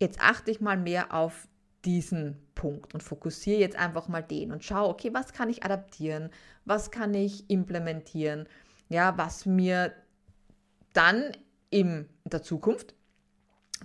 jetzt 0.00 0.20
achte 0.20 0.50
ich 0.50 0.60
mal 0.60 0.76
mehr 0.76 1.14
auf 1.14 1.48
diesen 1.84 2.36
Punkt 2.54 2.94
und 2.94 3.02
fokussiere 3.02 3.60
jetzt 3.60 3.76
einfach 3.76 4.08
mal 4.08 4.22
den 4.22 4.50
und 4.50 4.64
schaue, 4.64 4.88
okay, 4.88 5.14
was 5.14 5.32
kann 5.32 5.48
ich 5.48 5.64
adaptieren, 5.64 6.30
was 6.64 6.90
kann 6.90 7.14
ich 7.14 7.48
implementieren, 7.48 8.48
ja, 8.88 9.16
was 9.16 9.46
mir 9.46 9.92
dann 10.92 11.32
in 11.70 12.08
der 12.24 12.42
Zukunft 12.42 12.95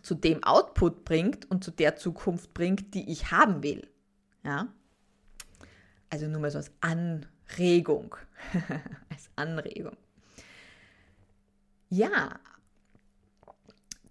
zu 0.02 0.16
dem 0.16 0.44
Output 0.44 1.06
bringt 1.06 1.50
und 1.50 1.64
zu 1.64 1.72
der 1.72 1.96
Zukunft 1.96 2.54
bringt, 2.54 2.94
die 2.94 3.12
ich 3.12 3.32
haben 3.32 3.64
will. 3.64 3.88
Ja? 4.44 4.68
Also 6.10 6.28
nur 6.28 6.42
mal 6.42 6.52
so 6.52 6.58
als 6.58 6.72
Anregung. 6.82 8.16
als 9.10 9.30
Anregung. 9.36 9.98
Ja, 11.90 12.40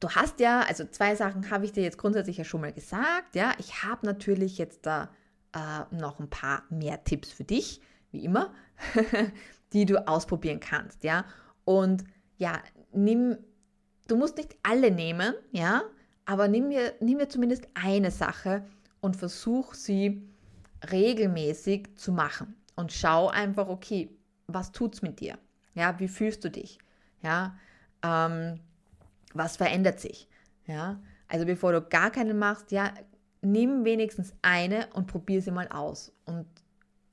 du 0.00 0.10
hast 0.10 0.40
ja, 0.40 0.62
also 0.62 0.84
zwei 0.86 1.14
Sachen 1.14 1.50
habe 1.50 1.64
ich 1.64 1.72
dir 1.72 1.82
jetzt 1.82 1.98
grundsätzlich 1.98 2.38
ja 2.38 2.44
schon 2.44 2.62
mal 2.62 2.72
gesagt. 2.72 3.34
Ja, 3.34 3.54
ich 3.58 3.82
habe 3.82 4.04
natürlich 4.06 4.58
jetzt 4.58 4.86
da 4.86 5.10
äh, 5.54 5.94
noch 5.94 6.20
ein 6.20 6.30
paar 6.30 6.64
mehr 6.70 7.04
Tipps 7.04 7.30
für 7.30 7.44
dich, 7.44 7.80
wie 8.10 8.24
immer, 8.24 8.52
die 9.72 9.86
du 9.86 10.06
ausprobieren 10.08 10.60
kannst. 10.60 11.04
Ja, 11.04 11.24
und 11.64 12.04
ja, 12.38 12.62
nimm, 12.92 13.38
du 14.10 14.16
musst 14.16 14.36
nicht 14.36 14.56
alle 14.62 14.90
nehmen, 14.90 15.34
ja, 15.52 15.82
aber 16.24 16.48
nimm 16.48 16.68
mir, 16.68 16.94
nimm 17.00 17.18
mir 17.18 17.28
zumindest 17.28 17.68
eine 17.74 18.10
Sache 18.10 18.64
und 19.00 19.16
versuch 19.16 19.74
sie 19.74 20.28
regelmäßig 20.90 21.96
zu 21.96 22.12
machen. 22.12 22.54
Und 22.76 22.92
schau 22.92 23.28
einfach, 23.28 23.68
okay, 23.68 24.10
was 24.46 24.72
tut's 24.72 25.02
mit 25.02 25.20
dir? 25.20 25.38
Ja, 25.74 25.98
wie 25.98 26.08
fühlst 26.08 26.44
du 26.44 26.50
dich? 26.50 26.78
Ja, 27.22 27.58
ähm, 28.02 28.60
was 29.34 29.56
verändert 29.56 30.00
sich? 30.00 30.28
Ja, 30.66 31.00
also 31.28 31.46
bevor 31.46 31.72
du 31.72 31.82
gar 31.82 32.10
keine 32.10 32.34
machst, 32.34 32.72
ja, 32.72 32.92
nimm 33.42 33.84
wenigstens 33.84 34.34
eine 34.42 34.88
und 34.94 35.06
probier 35.06 35.42
sie 35.42 35.50
mal 35.50 35.68
aus. 35.68 36.12
Und 36.24 36.46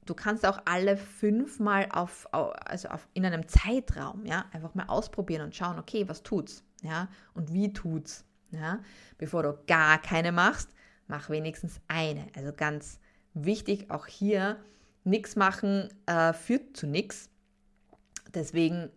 du 0.06 0.14
kannst 0.14 0.46
auch 0.46 0.60
alle 0.66 0.98
fünfmal 0.98 1.88
auf, 1.92 2.28
also 2.32 2.90
auf, 2.90 3.08
in 3.14 3.26
einem 3.26 3.48
Zeitraum, 3.48 4.26
ja, 4.26 4.46
einfach 4.52 4.74
mal 4.74 4.86
ausprobieren 4.88 5.44
und 5.44 5.56
schauen, 5.56 5.80
okay, 5.80 6.08
was 6.08 6.24
tut's, 6.24 6.64
ja, 6.82 7.10
und 7.34 7.54
wie 7.54 7.74
tut's, 7.74 8.26
ja. 8.52 8.80
Bevor 9.18 9.44
du 9.44 9.58
gar 9.68 10.02
keine 10.02 10.32
machst, 10.32 10.70
mach 11.08 11.30
wenigstens 11.30 11.80
eine. 11.88 12.28
Also 12.36 12.54
ganz 12.54 13.00
wichtig, 13.34 13.92
auch 13.92 14.08
hier, 14.08 14.58
nichts 15.04 15.36
machen 15.36 15.90
äh, 16.06 16.34
führt 16.34 16.76
zu 16.78 16.88
nichts. 16.88 17.30
Deswegen 18.34 18.90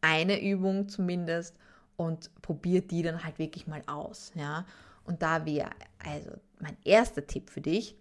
eine 0.00 0.40
Übung 0.42 0.88
zumindest 0.88 1.56
und 1.96 2.30
probier 2.42 2.80
die 2.80 3.02
dann 3.02 3.24
halt 3.24 3.38
wirklich 3.38 3.66
mal 3.66 3.82
aus. 3.86 4.32
Ja? 4.34 4.64
Und 5.04 5.22
da 5.22 5.44
wäre 5.44 5.70
also 5.98 6.30
mein 6.60 6.76
erster 6.84 7.26
Tipp 7.26 7.50
für 7.50 7.60
dich, 7.60 7.96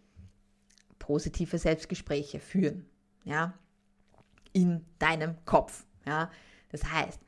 positive 1.00 1.58
Selbstgespräche 1.58 2.40
führen. 2.40 2.86
Ja? 3.26 3.54
In 4.54 4.86
deinem 5.00 5.36
Kopf. 5.46 5.86
Ja? 6.06 6.32
Das 6.70 6.84
heißt, 6.84 7.20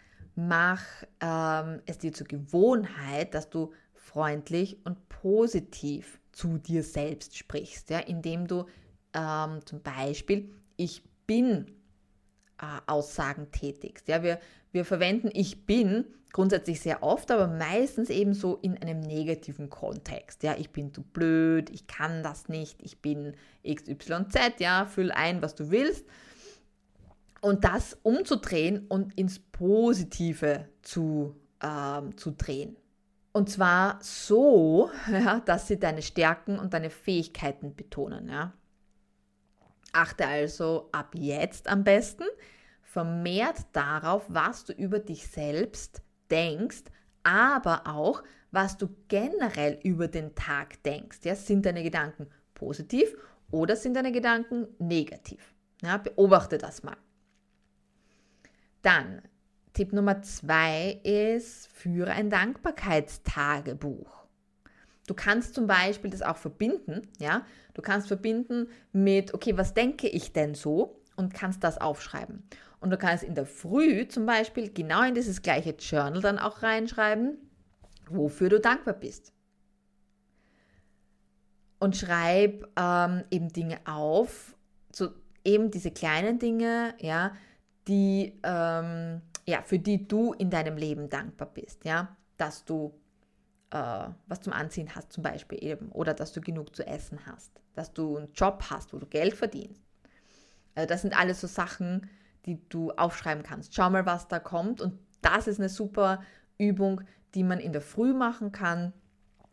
mach 0.48 0.84
ähm, 1.19 1.81
es 1.86 1.98
dir 1.98 2.13
zur 2.13 2.27
Gewohnheit, 2.27 3.34
dass 3.34 3.50
du 3.50 3.72
freundlich 3.93 4.77
und 4.86 5.10
positiv 5.10 6.19
zu 6.31 6.58
dir 6.58 6.84
selbst 6.84 7.38
sprichst, 7.38 7.89
ja? 7.89 8.00
indem 8.00 8.48
du 8.48 8.65
ähm, 9.13 9.60
zum 9.65 9.81
Beispiel 9.81 10.50
ich 10.77 11.03
bin 11.27 11.67
äh, 12.62 12.65
Aussagen 12.88 13.51
tätigst. 13.51 14.08
Ja? 14.08 14.24
Wir, 14.24 14.39
wir 14.72 14.86
verwenden 14.86 15.29
ich 15.34 15.65
bin 15.65 16.05
grundsätzlich 16.31 16.79
sehr 16.79 17.03
oft, 17.03 17.31
aber 17.31 17.48
meistens 17.48 18.10
eben 18.10 18.34
so 18.34 18.58
in 18.58 18.77
einem 18.77 19.00
negativen 19.00 19.69
Kontext. 19.69 20.43
Ja, 20.43 20.55
ich 20.58 20.69
bin 20.69 20.93
zu 20.93 21.01
blöd, 21.01 21.69
ich 21.69 21.88
kann 21.88 22.24
das 22.24 22.50
nicht, 22.50 22.81
ich 22.84 23.01
bin 23.01 23.34
XYZ, 23.67 24.60
ja, 24.60 24.86
füll 24.86 25.12
ein, 25.12 25.41
was 25.41 25.55
du 25.55 25.72
willst. 25.72 26.05
Und 27.41 27.63
das 27.63 27.98
umzudrehen 28.03 28.86
und 28.88 29.17
ins 29.17 29.39
Positive 29.39 30.67
zu, 30.81 31.36
ähm, 31.62 32.17
zu 32.17 32.31
drehen. 32.31 32.75
Und 33.31 33.50
zwar 33.50 34.00
so, 34.01 34.89
ja, 35.12 35.39
dass 35.39 35.67
sie 35.67 35.79
deine 35.79 36.01
Stärken 36.01 36.60
und 36.60 36.74
deine 36.74 36.89
Fähigkeiten 36.89 37.75
betonen. 37.75 38.27
Ja. 38.27 38.53
Achte 39.93 40.27
also 40.27 40.89
ab 40.91 41.15
jetzt 41.15 41.67
am 41.67 41.84
besten 41.84 42.25
vermehrt 42.81 43.58
darauf, 43.74 44.25
was 44.27 44.65
du 44.65 44.74
über 44.74 45.00
dich 45.00 45.27
selbst 45.27 46.01
denkst, 46.31 46.84
aber 47.24 47.84
auch, 47.86 48.24
was 48.51 48.77
du 48.77 48.89
generell 49.08 49.79
über 49.84 50.08
den 50.08 50.34
Tag 50.36 50.81
denkst. 50.84 51.19
Ja, 51.24 51.36
sind 51.36 51.65
deine 51.65 51.84
Gedanken 51.84 52.27
positiv 52.55 53.15
oder 53.51 53.75
sind 53.75 53.93
deine 53.96 54.12
Gedanken 54.12 54.67
negativ? 54.79 55.53
Ja, 55.81 55.98
beobachte 55.98 56.58
das 56.58 56.84
mal. 56.84 56.98
Dann, 58.81 59.21
Tipp 59.74 59.93
Nummer 59.93 60.21
zwei 60.21 61.00
ist, 61.03 61.67
führe 61.67 62.12
ein 62.12 62.29
Dankbarkeitstagebuch. 62.29 64.19
Du 65.07 65.13
kannst 65.13 65.55
zum 65.55 65.67
Beispiel 65.67 66.12
das 66.12 66.21
auch 66.21 66.38
verbinden, 66.38 67.07
ja. 67.19 67.45
Du 67.74 67.81
kannst 67.81 68.07
verbinden 68.07 68.67
mit, 68.91 69.33
okay, 69.33 69.57
was 69.57 69.74
denke 69.74 70.07
ich 70.07 70.33
denn 70.33 70.53
so? 70.53 71.01
Und 71.15 71.33
kannst 71.33 71.63
das 71.63 71.79
aufschreiben. 71.79 72.43
Und 72.79 72.91
du 72.91 72.98
kannst 72.98 73.24
in 73.24 73.36
der 73.36 73.45
Früh 73.45 74.07
zum 74.07 74.25
Beispiel 74.25 74.71
genau 74.71 75.03
in 75.03 75.15
dieses 75.15 75.41
gleiche 75.41 75.71
Journal 75.71 76.21
dann 76.21 76.39
auch 76.39 76.63
reinschreiben, 76.63 77.38
wofür 78.09 78.50
du 78.50 78.59
dankbar 78.59 78.93
bist. 78.93 79.33
Und 81.79 81.98
schreib 81.98 82.67
ähm, 82.77 83.24
eben 83.31 83.51
Dinge 83.51 83.79
auf, 83.86 84.55
so 84.93 85.09
eben 85.43 85.71
diese 85.71 85.91
kleinen 85.91 86.39
Dinge, 86.39 86.93
ja, 87.00 87.33
die, 87.89 88.39
ähm, 88.43 89.22
ja, 89.46 89.62
für 89.63 89.79
die 89.79 90.08
du 90.08 90.34
in 90.34 90.50
deinem 90.50 90.77
Leben 90.77 91.10
dankbar 91.10 91.50
bist, 91.53 91.84
ja, 91.84 92.15
dass 92.38 92.63
du 92.63 92.93
äh, 93.72 94.10
was 94.27 94.41
zum 94.41 94.53
Anziehen 94.53 94.96
hast 94.96 95.12
zum 95.12 95.24
Beispiel 95.24 95.63
eben 95.63 95.91
oder 95.91 96.13
dass 96.13 96.31
du 96.31 96.41
genug 96.41 96.75
zu 96.75 96.86
essen 96.86 97.19
hast, 97.25 97.51
dass 97.74 97.93
du 97.93 98.17
einen 98.17 98.31
Job 98.34 98.63
hast, 98.69 98.93
wo 98.93 98.98
du 98.98 99.05
Geld 99.05 99.34
verdienst. 99.34 99.84
Also 100.75 100.88
das 100.88 101.01
sind 101.01 101.17
alles 101.17 101.41
so 101.41 101.48
Sachen, 101.48 102.10
die 102.46 102.60
du 102.69 102.91
aufschreiben 102.91 103.43
kannst. 103.43 103.75
Schau 103.75 103.89
mal, 103.89 104.05
was 104.05 104.27
da 104.27 104.39
kommt. 104.39 104.81
Und 104.81 104.98
das 105.22 105.48
ist 105.48 105.60
eine 105.60 105.69
super 105.69 106.22
Übung, 106.58 107.01
die 107.36 107.43
man 107.43 107.60
in 107.60 107.74
der 107.74 107.81
Früh 107.81 108.13
machen 108.13 108.51
kann, 108.51 108.93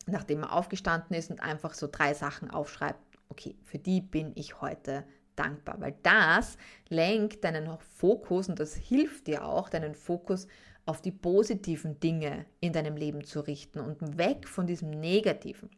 nachdem 0.07 0.41
man 0.41 0.51
aufgestanden 0.51 1.17
ist 1.17 1.31
und 1.31 1.43
einfach 1.43 1.75
so 1.75 1.89
drei 1.91 2.15
Sachen 2.15 2.51
aufschreibt. 2.51 3.01
Okay, 3.29 3.57
für 3.65 3.79
die 3.79 4.01
bin 4.01 4.33
ich 4.37 4.61
heute 4.61 5.05
dankbar, 5.37 5.81
weil 5.81 5.97
das 6.03 6.57
lenkt 6.89 7.45
deinen 7.45 7.69
Fokus 7.79 8.49
und 8.49 8.59
das 8.59 8.75
hilft 8.75 9.27
dir 9.27 9.45
auch, 9.45 9.69
deinen 9.69 9.95
Fokus 9.95 10.49
auf 10.87 11.03
die 11.03 11.13
positiven 11.13 11.99
Dinge 12.01 12.47
in 12.61 12.73
deinem 12.73 12.97
Leben 12.97 13.25
zu 13.25 13.41
richten 13.41 13.81
und 13.81 14.19
weg 14.19 14.49
von 14.49 14.67
diesem 14.67 14.91
Negativen. 14.91 15.69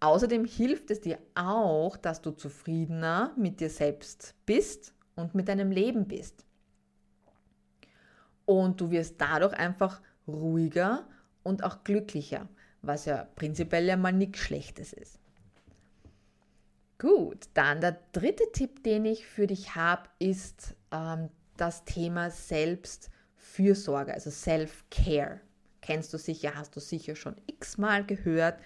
Außerdem 0.00 0.44
hilft 0.44 0.90
es 0.90 1.00
dir 1.00 1.18
auch, 1.34 1.96
dass 1.96 2.22
du 2.22 2.30
zufriedener 2.30 3.32
mit 3.36 3.60
dir 3.60 3.70
selbst 3.70 4.34
bist 4.46 4.94
und 5.16 5.34
mit 5.34 5.48
deinem 5.48 5.72
Leben 5.72 6.06
bist. 6.06 6.44
Und 8.44 8.80
du 8.80 8.90
wirst 8.90 9.20
dadurch 9.20 9.54
einfach 9.54 10.00
ruhiger 10.28 11.06
und 11.42 11.64
auch 11.64 11.82
glücklicher, 11.82 12.48
was 12.82 13.06
ja 13.06 13.26
prinzipiell 13.34 13.86
ja 13.86 13.96
mal 13.96 14.12
nichts 14.12 14.38
Schlechtes 14.38 14.92
ist. 14.92 15.17
Gut, 16.98 17.48
dann 17.54 17.80
der 17.80 17.96
dritte 18.12 18.50
Tipp, 18.52 18.82
den 18.82 19.04
ich 19.04 19.24
für 19.24 19.46
dich 19.46 19.76
habe, 19.76 20.08
ist 20.18 20.74
ähm, 20.90 21.28
das 21.56 21.84
Thema 21.84 22.30
Selbstfürsorge, 22.30 24.12
also 24.12 24.30
Self-Care. 24.30 25.40
Kennst 25.80 26.12
du 26.12 26.18
sicher, 26.18 26.56
hast 26.56 26.74
du 26.74 26.80
sicher 26.80 27.14
schon 27.14 27.36
x-mal 27.46 28.04
gehört, 28.04 28.60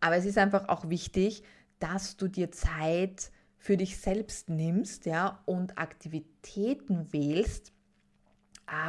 aber 0.00 0.16
es 0.16 0.24
ist 0.24 0.38
einfach 0.38 0.68
auch 0.68 0.88
wichtig, 0.90 1.42
dass 1.80 2.16
du 2.16 2.28
dir 2.28 2.52
Zeit 2.52 3.32
für 3.58 3.76
dich 3.76 3.98
selbst 3.98 4.48
nimmst 4.48 5.06
ja, 5.06 5.42
und 5.46 5.78
Aktivitäten 5.78 7.12
wählst, 7.12 7.72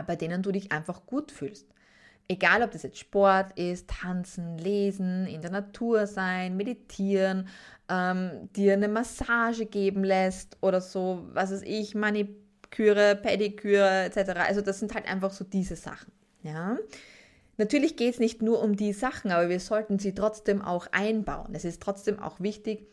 bei 0.05 0.15
denen 0.15 0.43
du 0.43 0.51
dich 0.51 0.71
einfach 0.71 1.07
gut 1.07 1.31
fühlst. 1.31 1.72
Egal, 2.27 2.63
ob 2.63 2.71
das 2.71 2.83
jetzt 2.83 2.97
Sport 2.97 3.57
ist, 3.57 3.89
tanzen, 3.89 4.57
lesen, 4.57 5.27
in 5.27 5.41
der 5.41 5.51
Natur 5.51 6.07
sein, 6.07 6.55
meditieren, 6.55 7.47
ähm, 7.89 8.49
dir 8.55 8.73
eine 8.73 8.87
Massage 8.87 9.65
geben 9.65 10.03
lässt 10.03 10.57
oder 10.61 10.81
so, 10.81 11.27
was 11.33 11.51
weiß 11.51 11.63
ich, 11.63 11.95
Maniküre, 11.95 13.15
Pediküre 13.21 14.05
etc. 14.05 14.39
Also 14.47 14.61
das 14.61 14.79
sind 14.79 14.93
halt 14.95 15.05
einfach 15.05 15.31
so 15.31 15.43
diese 15.43 15.75
Sachen. 15.75 16.11
Ja. 16.43 16.77
Natürlich 17.57 17.97
geht 17.97 18.13
es 18.13 18.19
nicht 18.19 18.41
nur 18.41 18.61
um 18.61 18.75
die 18.75 18.93
Sachen, 18.93 19.31
aber 19.31 19.49
wir 19.49 19.59
sollten 19.59 19.99
sie 19.99 20.15
trotzdem 20.15 20.61
auch 20.61 20.87
einbauen. 20.91 21.53
Es 21.53 21.65
ist 21.65 21.81
trotzdem 21.81 22.19
auch 22.19 22.39
wichtig, 22.39 22.87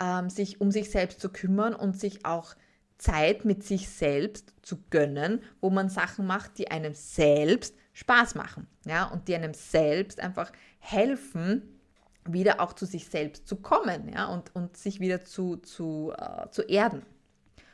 ähm, 0.00 0.30
sich 0.30 0.60
um 0.60 0.70
sich 0.70 0.90
selbst 0.90 1.20
zu 1.20 1.30
kümmern 1.30 1.74
und 1.74 1.98
sich 1.98 2.24
auch 2.26 2.54
Zeit 2.98 3.44
mit 3.44 3.62
sich 3.62 3.88
selbst 3.88 4.52
zu 4.62 4.78
gönnen, 4.90 5.40
wo 5.60 5.70
man 5.70 5.88
Sachen 5.88 6.26
macht, 6.26 6.58
die 6.58 6.70
einem 6.70 6.94
selbst 6.94 7.74
Spaß 7.98 8.36
machen, 8.36 8.68
ja, 8.86 9.06
und 9.06 9.26
die 9.26 9.34
einem 9.34 9.54
selbst 9.54 10.20
einfach 10.20 10.52
helfen, 10.78 11.80
wieder 12.24 12.60
auch 12.60 12.72
zu 12.72 12.86
sich 12.86 13.08
selbst 13.08 13.48
zu 13.48 13.56
kommen, 13.56 14.08
ja, 14.08 14.26
und, 14.26 14.54
und 14.54 14.76
sich 14.76 15.00
wieder 15.00 15.24
zu, 15.24 15.56
zu, 15.56 16.12
äh, 16.16 16.48
zu 16.50 16.62
erden. 16.62 17.04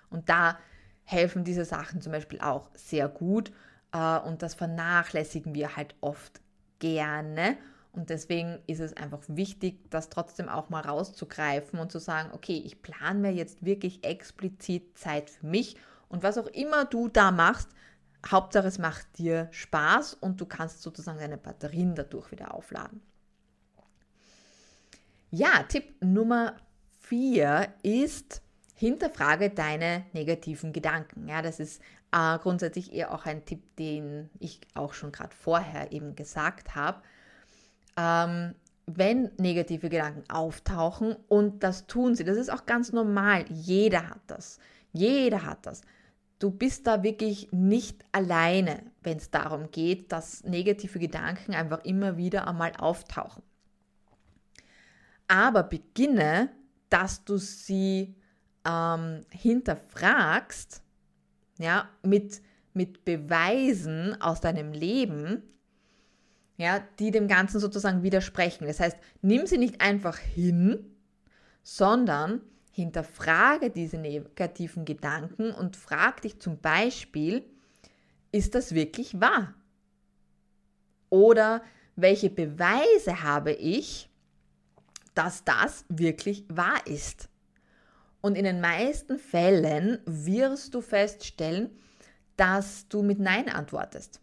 Und 0.09 0.31
da 0.31 0.59
helfen 1.03 1.45
diese 1.45 1.67
Sachen 1.67 2.01
zum 2.01 2.13
Beispiel 2.13 2.41
auch 2.41 2.71
sehr 2.73 3.07
gut 3.07 3.53
äh, 3.93 4.19
und 4.21 4.41
das 4.41 4.55
vernachlässigen 4.55 5.55
wir 5.55 5.77
halt 5.77 5.95
oft 6.01 6.41
gerne. 6.79 7.59
Und 7.93 8.09
deswegen 8.09 8.61
ist 8.67 8.81
es 8.81 8.97
einfach 8.97 9.21
wichtig, 9.29 9.91
das 9.91 10.09
trotzdem 10.09 10.49
auch 10.49 10.71
mal 10.71 10.81
rauszugreifen 10.81 11.79
und 11.79 11.93
zu 11.93 11.99
sagen, 11.99 12.31
okay, 12.33 12.63
ich 12.65 12.81
plane 12.81 13.21
mir 13.21 13.33
jetzt 13.33 13.63
wirklich 13.63 14.05
explizit 14.05 14.97
Zeit 14.97 15.29
für 15.29 15.47
mich 15.47 15.77
und 16.09 16.23
was 16.23 16.39
auch 16.39 16.47
immer 16.47 16.87
du 16.87 17.09
da 17.09 17.31
machst, 17.31 17.69
Hauptsache 18.27 18.67
es 18.67 18.79
macht 18.79 19.19
dir 19.19 19.49
Spaß 19.51 20.15
und 20.15 20.41
du 20.41 20.47
kannst 20.47 20.83
sozusagen 20.83 21.19
deine 21.19 21.37
Batterien 21.37 21.95
dadurch 21.95 22.31
wieder 22.31 22.55
aufladen. 22.55 23.03
Ja, 25.31 25.65
Tipp 25.65 25.97
Nummer 26.01 26.57
vier 27.01 27.69
ist, 27.83 28.41
hinterfrage 28.75 29.51
deine 29.51 30.05
negativen 30.13 30.73
Gedanken. 30.73 31.29
Ja, 31.29 31.43
das 31.43 31.61
ist 31.61 31.83
äh, 32.13 32.39
grundsätzlich 32.39 32.93
eher 32.93 33.13
auch 33.13 33.27
ein 33.27 33.45
Tipp, 33.45 33.77
den 33.77 34.31
ich 34.39 34.61
auch 34.75 34.95
schon 34.95 35.13
gerade 35.13 35.35
vorher 35.35 35.93
eben 35.93 36.15
gesagt 36.15 36.75
habe. 36.75 37.03
Ähm, 37.97 38.55
wenn 38.87 39.31
negative 39.39 39.89
Gedanken 39.89 40.29
auftauchen 40.31 41.17
und 41.29 41.63
das 41.63 41.87
tun 41.87 42.15
sie, 42.15 42.25
das 42.25 42.37
ist 42.37 42.51
auch 42.51 42.67
ganz 42.67 42.93
normal. 42.93 43.45
Jeder 43.49 44.11
hat 44.11 44.21
das. 44.27 44.59
Jeder 44.93 45.45
hat 45.45 45.67
das. 45.67 45.81
Du 46.39 46.51
bist 46.51 46.87
da 46.87 47.03
wirklich 47.03 47.53
nicht 47.53 48.05
alleine, 48.13 48.83
wenn 49.03 49.19
es 49.19 49.31
darum 49.31 49.71
geht, 49.71 50.13
dass 50.13 50.45
negative 50.45 50.99
Gedanken 50.99 51.55
einfach 51.55 51.85
immer 51.85 52.17
wieder 52.17 52.49
einmal 52.49 52.73
auftauchen 52.77 53.43
aber 55.29 55.63
beginne, 55.63 56.51
dass 56.91 57.25
du 57.25 57.39
sie 57.39 58.15
ähm, 58.65 59.25
hinterfragst, 59.31 60.83
ja, 61.59 61.89
mit, 62.03 62.43
mit 62.73 63.05
Beweisen 63.05 64.21
aus 64.21 64.41
deinem 64.41 64.73
Leben, 64.73 65.43
ja, 66.57 66.81
die 66.99 67.11
dem 67.11 67.27
Ganzen 67.27 67.59
sozusagen 67.59 68.03
widersprechen. 68.03 68.67
Das 68.67 68.81
heißt, 68.81 68.97
nimm 69.23 69.47
sie 69.47 69.59
nicht 69.59 69.81
einfach 69.81 70.19
hin, 70.19 70.97
sondern 71.63 72.41
hinterfrage 72.75 73.71
diese 73.71 73.99
negativen 73.99 74.85
Gedanken 74.85 75.53
und 75.53 75.77
frag 75.77 76.23
dich 76.23 76.41
zum 76.41 76.59
Beispiel, 76.59 77.45
ist 78.33 78.55
das 78.55 78.75
wirklich 78.75 79.21
wahr? 79.21 79.55
Oder 81.09 81.63
welche 81.95 82.31
Beweise 82.31 83.23
habe 83.23 83.53
ich, 83.53 84.11
dass 85.15 85.45
das 85.45 85.85
wirklich 85.89 86.45
wahr 86.49 86.85
ist. 86.87 87.29
Und 88.21 88.37
in 88.37 88.45
den 88.45 88.61
meisten 88.61 89.19
Fällen 89.19 90.01
wirst 90.07 90.75
du 90.75 90.81
feststellen, 90.81 91.71
dass 92.37 92.89
du 92.89 93.03
mit 93.03 93.21
Nein 93.21 93.49
antwortest. 93.49 94.21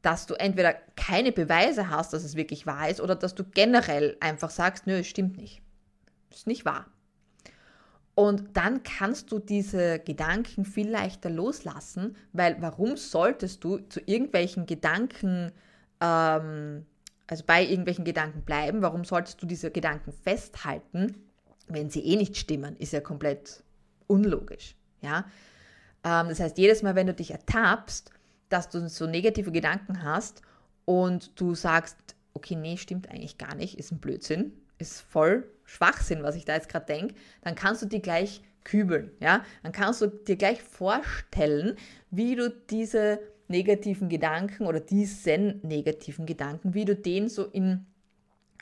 Dass 0.00 0.26
du 0.26 0.34
entweder 0.34 0.74
keine 0.96 1.30
Beweise 1.30 1.90
hast, 1.90 2.12
dass 2.12 2.24
es 2.24 2.34
wirklich 2.34 2.66
wahr 2.66 2.88
ist, 2.88 3.00
oder 3.00 3.14
dass 3.14 3.36
du 3.36 3.44
generell 3.44 4.16
einfach 4.18 4.50
sagst, 4.50 4.88
nö, 4.88 4.94
es 4.94 5.06
stimmt 5.06 5.36
nicht. 5.36 5.62
Ist 6.32 6.48
nicht 6.48 6.64
wahr. 6.64 6.91
Und 8.14 8.56
dann 8.56 8.82
kannst 8.82 9.32
du 9.32 9.38
diese 9.38 9.98
Gedanken 9.98 10.64
viel 10.64 10.88
leichter 10.90 11.30
loslassen, 11.30 12.16
weil 12.32 12.60
warum 12.60 12.96
solltest 12.96 13.64
du 13.64 13.78
zu 13.78 14.00
irgendwelchen 14.04 14.66
Gedanken 14.66 15.50
ähm, 16.00 16.84
also 17.32 17.44
bei 17.46 17.64
irgendwelchen 17.64 18.04
Gedanken 18.04 18.42
bleiben. 18.42 18.82
Warum 18.82 19.04
solltest 19.04 19.40
du 19.42 19.46
diese 19.46 19.70
Gedanken 19.70 20.12
festhalten, 20.12 21.16
wenn 21.66 21.88
sie 21.88 22.04
eh 22.04 22.16
nicht 22.16 22.36
stimmen? 22.36 22.76
Ist 22.76 22.92
ja 22.92 23.00
komplett 23.00 23.62
unlogisch. 24.06 24.76
Ja? 25.00 25.24
Ähm, 26.04 26.28
das 26.28 26.40
heißt, 26.40 26.58
jedes 26.58 26.82
Mal, 26.82 26.94
wenn 26.94 27.06
du 27.06 27.14
dich 27.14 27.30
ertappst, 27.30 28.10
dass 28.50 28.68
du 28.68 28.86
so 28.88 29.06
negative 29.06 29.50
Gedanken 29.50 30.02
hast 30.02 30.42
und 30.84 31.40
du 31.40 31.54
sagst, 31.54 31.96
okay, 32.34 32.54
nee, 32.54 32.76
stimmt 32.76 33.08
eigentlich 33.08 33.38
gar 33.38 33.54
nicht, 33.54 33.78
ist 33.78 33.92
ein 33.92 33.98
Blödsinn, 33.98 34.52
ist 34.76 35.00
voll 35.00 35.48
Schwachsinn, 35.72 36.22
was 36.22 36.36
ich 36.36 36.44
da 36.44 36.54
jetzt 36.54 36.68
gerade 36.68 36.84
denke, 36.84 37.14
dann 37.40 37.54
kannst 37.54 37.80
du 37.80 37.86
die 37.86 38.02
gleich 38.02 38.42
kübeln, 38.62 39.10
ja? 39.20 39.42
Dann 39.62 39.72
kannst 39.72 40.02
du 40.02 40.06
dir 40.06 40.36
gleich 40.36 40.62
vorstellen, 40.62 41.76
wie 42.10 42.36
du 42.36 42.50
diese 42.50 43.20
negativen 43.48 44.10
Gedanken 44.10 44.66
oder 44.66 44.80
diesen 44.80 45.60
negativen 45.62 46.26
Gedanken, 46.26 46.74
wie 46.74 46.84
du 46.84 46.94
den 46.94 47.28
so 47.30 47.46
in, 47.46 47.86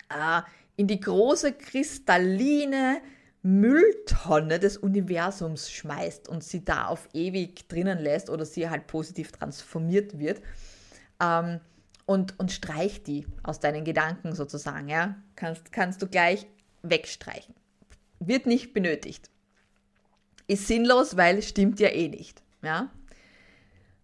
äh, 0.08 0.42
in 0.76 0.86
die 0.86 1.00
große 1.00 1.52
kristalline 1.52 3.00
Mülltonne 3.42 4.60
des 4.60 4.76
Universums 4.76 5.70
schmeißt 5.70 6.28
und 6.28 6.44
sie 6.44 6.64
da 6.64 6.86
auf 6.86 7.08
ewig 7.12 7.68
drinnen 7.68 7.98
lässt 7.98 8.30
oder 8.30 8.44
sie 8.44 8.70
halt 8.70 8.86
positiv 8.86 9.32
transformiert 9.32 10.18
wird. 10.18 10.40
Ähm, 11.20 11.60
und, 12.06 12.38
und 12.38 12.52
streich 12.52 13.02
die 13.02 13.26
aus 13.42 13.60
deinen 13.60 13.84
Gedanken 13.84 14.34
sozusagen, 14.34 14.88
ja. 14.88 15.16
Kannst, 15.36 15.72
kannst 15.72 16.02
du 16.02 16.06
gleich 16.06 16.46
wegstreichen. 16.82 17.54
Wird 18.18 18.46
nicht 18.46 18.72
benötigt. 18.72 19.30
Ist 20.46 20.66
sinnlos, 20.66 21.16
weil 21.16 21.38
es 21.38 21.48
stimmt 21.48 21.80
ja 21.80 21.88
eh 21.88 22.08
nicht, 22.08 22.42
ja. 22.62 22.90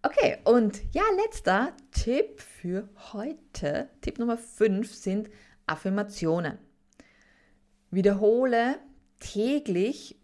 Okay, 0.03 0.37
und 0.45 0.81
ja, 0.93 1.03
letzter 1.25 1.73
Tipp 1.91 2.39
für 2.39 2.87
heute, 3.11 3.89
Tipp 4.01 4.19
Nummer 4.19 4.37
5 4.37 4.93
sind 4.93 5.29
Affirmationen. 5.65 6.57
Wiederhole 7.91 8.79
täglich, 9.19 10.19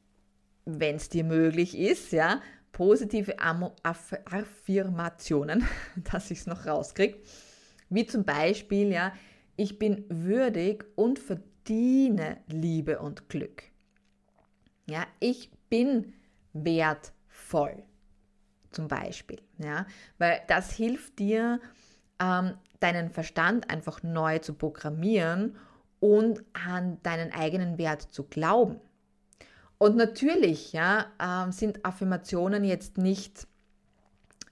wenn 0.66 0.96
es 0.96 1.10
dir 1.10 1.24
möglich 1.24 1.78
ist, 1.78 2.12
ja, 2.14 2.42
positive 2.72 3.40
Aff 3.40 4.14
Affirmationen, 4.26 5.68
dass 6.12 6.32
ich 6.32 6.40
es 6.40 6.48
noch 6.48 6.66
rauskriege. 6.66 7.18
Wie 7.90 8.06
zum 8.06 8.24
Beispiel, 8.24 8.92
ja, 8.92 9.14
ich 9.56 9.80
bin 9.80 10.06
würdig 10.10 10.86
und 10.96 11.20
verdiene 11.64 12.38
Liebe 12.48 13.00
und 13.00 13.30
Glück. 13.30 13.64
Ja, 14.86 15.06
ich 15.20 15.50
bin 15.70 16.14
wertvoll. 16.52 17.84
zum 18.72 18.88
Beispiel. 18.88 19.40
Ja? 19.60 19.86
Weil 20.18 20.42
das 20.48 20.72
hilft 20.72 21.20
dir, 21.20 21.62
ähm, 22.20 22.56
deinen 22.80 23.12
Verstand 23.12 23.70
einfach 23.70 24.02
neu 24.02 24.40
zu 24.40 24.56
programmieren 24.56 25.56
und 26.00 26.44
an 26.54 26.98
deinen 27.04 27.32
eigenen 27.32 27.78
Wert 27.78 28.02
zu 28.02 28.24
glauben. 28.24 28.82
Und 29.78 29.96
natürlich 29.96 30.74
ja, 30.74 31.06
ähm, 31.20 31.52
sind 31.52 31.86
Affirmationen 31.86 32.64
jetzt 32.64 32.98
nicht 32.98 33.48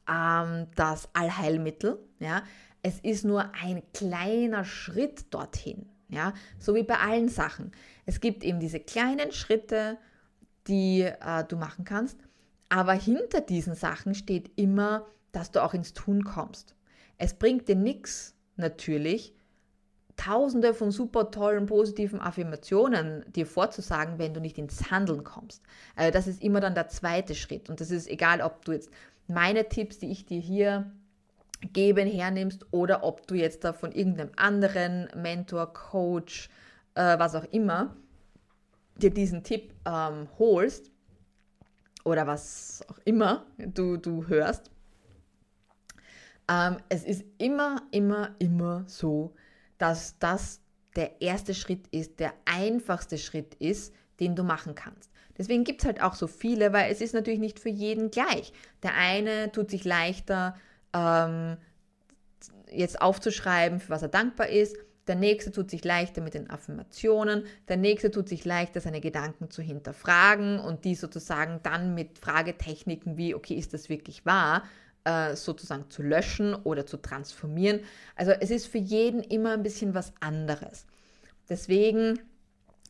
ähm, 0.08 0.68
das 0.76 1.10
Allheilmittel. 1.14 1.98
Ja? 2.20 2.44
Es 2.84 3.00
ist 3.00 3.26
nur 3.26 3.52
ein 3.56 3.82
kleiner 3.92 4.66
Schritt 4.66 5.34
dorthin. 5.34 5.90
Ja? 6.12 6.34
So 6.60 6.76
wie 6.76 6.84
bei 6.84 7.00
allen 7.00 7.30
Sachen. 7.30 7.72
Es 8.06 8.20
gibt 8.20 8.44
eben 8.44 8.60
diese 8.60 8.80
kleinen 8.80 9.32
Schritte, 9.32 9.98
die 10.68 11.02
äh, 11.02 11.44
du 11.48 11.58
machen 11.58 11.86
kannst. 11.86 12.20
Aber 12.70 12.94
hinter 12.94 13.42
diesen 13.42 13.74
Sachen 13.74 14.14
steht 14.14 14.52
immer, 14.56 15.08
dass 15.32 15.52
du 15.52 15.64
auch 15.64 15.74
ins 15.74 15.94
Tun 15.94 16.24
kommst. 16.24 16.76
Es 17.18 17.34
bringt 17.34 17.68
dir 17.68 17.76
nichts, 17.76 18.36
natürlich, 18.56 19.34
tausende 20.18 20.74
von 20.74 20.92
super 20.92 21.32
tollen, 21.32 21.66
positiven 21.66 22.20
Affirmationen 22.20 23.26
dir 23.34 23.48
vorzusagen, 23.48 24.20
wenn 24.20 24.34
du 24.34 24.40
nicht 24.40 24.58
ins 24.58 24.92
Handeln 24.92 25.24
kommst. 25.24 25.64
Also 25.96 26.12
das 26.12 26.28
ist 26.28 26.42
immer 26.42 26.60
dann 26.60 26.76
der 26.76 26.90
zweite 26.90 27.34
Schritt. 27.34 27.70
Und 27.70 27.82
das 27.82 27.92
ist 27.92 28.08
egal, 28.08 28.42
ob 28.42 28.64
du 28.66 28.74
jetzt 28.74 28.92
meine 29.28 29.68
Tipps, 29.68 29.98
die 30.00 30.12
ich 30.12 30.26
dir 30.26 30.40
hier 30.40 30.92
gebe, 31.62 32.02
hernimmst 32.02 32.66
oder 32.72 33.04
ob 33.04 33.28
du 33.28 33.36
jetzt 33.36 33.64
da 33.64 33.74
von 33.74 33.92
irgendeinem 33.92 34.32
anderen 34.36 35.10
Mentor, 35.16 35.74
Coach, 35.74 36.50
äh, 36.96 37.18
was 37.20 37.36
auch 37.36 37.46
immer, 37.46 37.96
dir 38.98 39.12
diesen 39.12 39.44
Tipp 39.44 39.74
ähm, 39.86 40.28
holst 40.38 40.92
oder 42.04 42.28
was 42.28 42.84
auch 42.90 43.00
immer 43.06 43.46
du, 43.58 43.98
du 43.98 44.28
hörst. 44.28 44.72
Ähm, 46.50 46.78
es 46.90 47.04
ist 47.04 47.24
immer, 47.38 47.84
immer, 47.92 48.36
immer 48.40 48.84
so, 48.88 49.34
dass 49.78 50.18
das 50.20 50.62
der 50.96 51.22
erste 51.22 51.54
Schritt 51.54 51.88
ist, 51.92 52.20
der 52.20 52.34
einfachste 52.46 53.18
Schritt 53.18 53.56
ist, 53.56 53.94
den 54.20 54.36
du 54.36 54.44
machen 54.44 54.76
kannst. 54.76 55.12
Deswegen 55.38 55.64
gibt 55.64 55.82
es 55.82 55.86
halt 55.86 56.02
auch 56.02 56.14
so 56.14 56.28
viele, 56.28 56.74
weil 56.74 56.92
es 56.92 57.02
ist 57.02 57.14
natürlich 57.14 57.40
nicht 57.40 57.60
für 57.60 57.70
jeden 57.70 58.12
gleich. 58.12 58.52
Der 58.84 58.96
eine 58.96 59.52
tut 59.52 59.72
sich 59.72 59.86
leichter, 59.86 60.56
ähm, 60.94 61.58
jetzt 62.72 63.02
aufzuschreiben, 63.02 63.80
für 63.80 63.90
was 63.90 64.02
er 64.02 64.08
dankbar 64.08 64.50
ist. 64.50 64.78
Der 65.08 65.16
nächste 65.16 65.52
tut 65.52 65.70
sich 65.70 65.84
leichter 65.84 66.22
mit 66.22 66.36
den 66.36 66.50
Affirmationen. 66.50 67.44
Der 67.68 67.78
nächste 67.78 68.12
tut 68.12 68.30
sich 68.30 68.46
leichter, 68.46 68.82
seine 68.82 69.02
Gedanken 69.02 69.50
zu 69.50 69.62
hinterfragen 69.62 70.60
und 70.60 70.86
die 70.86 70.96
sozusagen 70.96 71.60
dann 71.64 71.96
mit 71.96 72.20
Fragetechniken 72.20 73.18
wie, 73.18 73.34
okay, 73.36 73.56
ist 73.56 73.74
das 73.74 73.90
wirklich 73.90 74.26
wahr, 74.26 74.64
äh, 75.04 75.36
sozusagen 75.36 75.90
zu 75.90 76.04
löschen 76.04 76.54
oder 76.54 76.86
zu 76.86 76.98
transformieren. 76.98 77.82
Also 78.16 78.32
es 78.32 78.52
ist 78.52 78.68
für 78.68 78.78
jeden 78.78 79.22
immer 79.22 79.54
ein 79.54 79.64
bisschen 79.64 79.96
was 79.96 80.14
anderes. 80.20 80.86
Deswegen 81.50 82.20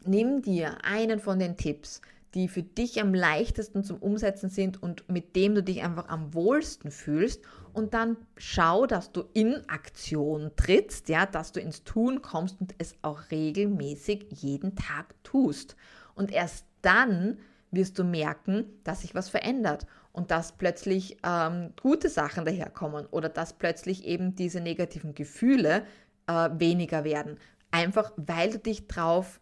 nimm 0.05 0.41
dir 0.41 0.83
einen 0.83 1.19
von 1.19 1.39
den 1.39 1.57
Tipps, 1.57 2.01
die 2.33 2.47
für 2.47 2.63
dich 2.63 3.01
am 3.01 3.13
leichtesten 3.13 3.83
zum 3.83 3.97
Umsetzen 3.97 4.49
sind 4.49 4.81
und 4.81 5.07
mit 5.09 5.35
dem 5.35 5.55
du 5.55 5.63
dich 5.63 5.83
einfach 5.83 6.07
am 6.07 6.33
wohlsten 6.33 6.91
fühlst 6.91 7.41
und 7.73 7.93
dann 7.93 8.17
schau, 8.37 8.85
dass 8.85 9.11
du 9.11 9.23
in 9.33 9.67
Aktion 9.69 10.51
trittst, 10.55 11.09
ja, 11.09 11.25
dass 11.25 11.51
du 11.51 11.59
ins 11.59 11.83
Tun 11.83 12.21
kommst 12.21 12.59
und 12.61 12.73
es 12.77 12.95
auch 13.01 13.31
regelmäßig 13.31 14.27
jeden 14.29 14.75
Tag 14.75 15.15
tust. 15.23 15.75
Und 16.15 16.31
erst 16.31 16.65
dann 16.81 17.37
wirst 17.71 17.99
du 17.99 18.03
merken, 18.03 18.65
dass 18.83 19.01
sich 19.01 19.15
was 19.15 19.29
verändert 19.29 19.85
und 20.11 20.31
dass 20.31 20.57
plötzlich 20.57 21.17
ähm, 21.23 21.71
gute 21.81 22.09
Sachen 22.09 22.45
daherkommen 22.45 23.05
oder 23.07 23.29
dass 23.29 23.53
plötzlich 23.53 24.05
eben 24.05 24.35
diese 24.35 24.59
negativen 24.59 25.15
Gefühle 25.15 25.83
äh, 26.27 26.49
weniger 26.53 27.03
werden. 27.03 27.37
Einfach 27.71 28.11
weil 28.17 28.51
du 28.51 28.59
dich 28.59 28.87
drauf 28.87 29.39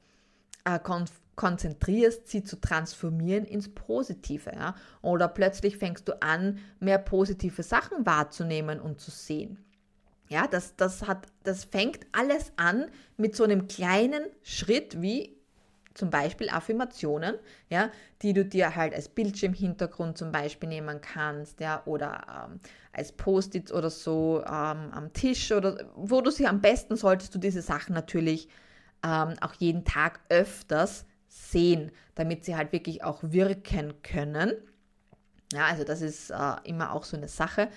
äh, 0.66 0.80
kon 0.80 1.06
konzentrierst, 1.40 2.28
sie 2.28 2.44
zu 2.44 2.60
transformieren 2.60 3.46
ins 3.46 3.70
Positive. 3.74 4.52
Ja? 4.54 4.76
Oder 5.02 5.30
plötzlich 5.30 5.78
fängst 5.78 6.06
du 6.10 6.22
an, 6.22 6.60
mehr 6.82 6.98
positive 6.98 7.64
Sachen 7.64 8.06
wahrzunehmen 8.06 8.82
und 8.82 9.00
zu 9.00 9.10
sehen. 9.10 9.58
Ja, 10.28 10.48
das, 10.48 10.76
das, 10.76 11.08
hat, 11.08 11.28
das 11.44 11.64
fängt 11.64 12.06
alles 12.12 12.52
an 12.58 12.88
mit 13.16 13.38
so 13.38 13.46
einem 13.46 13.70
kleinen 13.70 14.26
Schritt 14.44 15.02
wie 15.02 15.38
zum 15.94 16.10
Beispiel 16.10 16.50
Affirmationen, 16.50 17.36
ja, 17.70 17.90
die 18.22 18.34
du 18.34 18.44
dir 18.44 18.76
halt 18.76 18.94
als 18.94 19.08
Bildschirmhintergrund 19.08 20.18
zum 20.18 20.34
Beispiel 20.34 20.68
nehmen 20.68 21.00
kannst, 21.00 21.62
ja, 21.62 21.82
oder 21.86 22.50
ähm, 22.52 22.60
als 22.92 23.14
Post-it 23.14 23.72
oder 23.72 23.90
so 23.90 24.44
ähm, 24.46 24.92
am 24.92 25.14
Tisch 25.14 25.54
oder 25.54 25.90
wo 25.96 26.20
du 26.20 26.32
sie 26.32 26.48
am 26.48 26.60
besten 26.60 26.98
solltest 26.98 27.34
du 27.34 27.40
diese 27.40 27.62
Sachen 27.62 27.96
natürlich 27.96 28.50
ähm, 29.06 29.36
auch 29.40 29.54
jeden 29.54 29.86
Tag 29.86 30.20
öfters 30.28 31.06
sehen, 31.30 31.92
damit 32.16 32.44
sie 32.44 32.56
halt 32.58 32.74
wirklich 32.74 33.04
auch 33.04 33.20
wirken 33.24 34.02
können. 34.02 34.52
Ja, 35.54 35.68
also 35.68 35.84
das 35.84 36.02
ist 36.02 36.32
äh, 36.32 36.56
immer 36.64 36.94
auch 36.94 37.04
so 37.04 37.16
eine 37.16 37.28
Sache. 37.28 37.70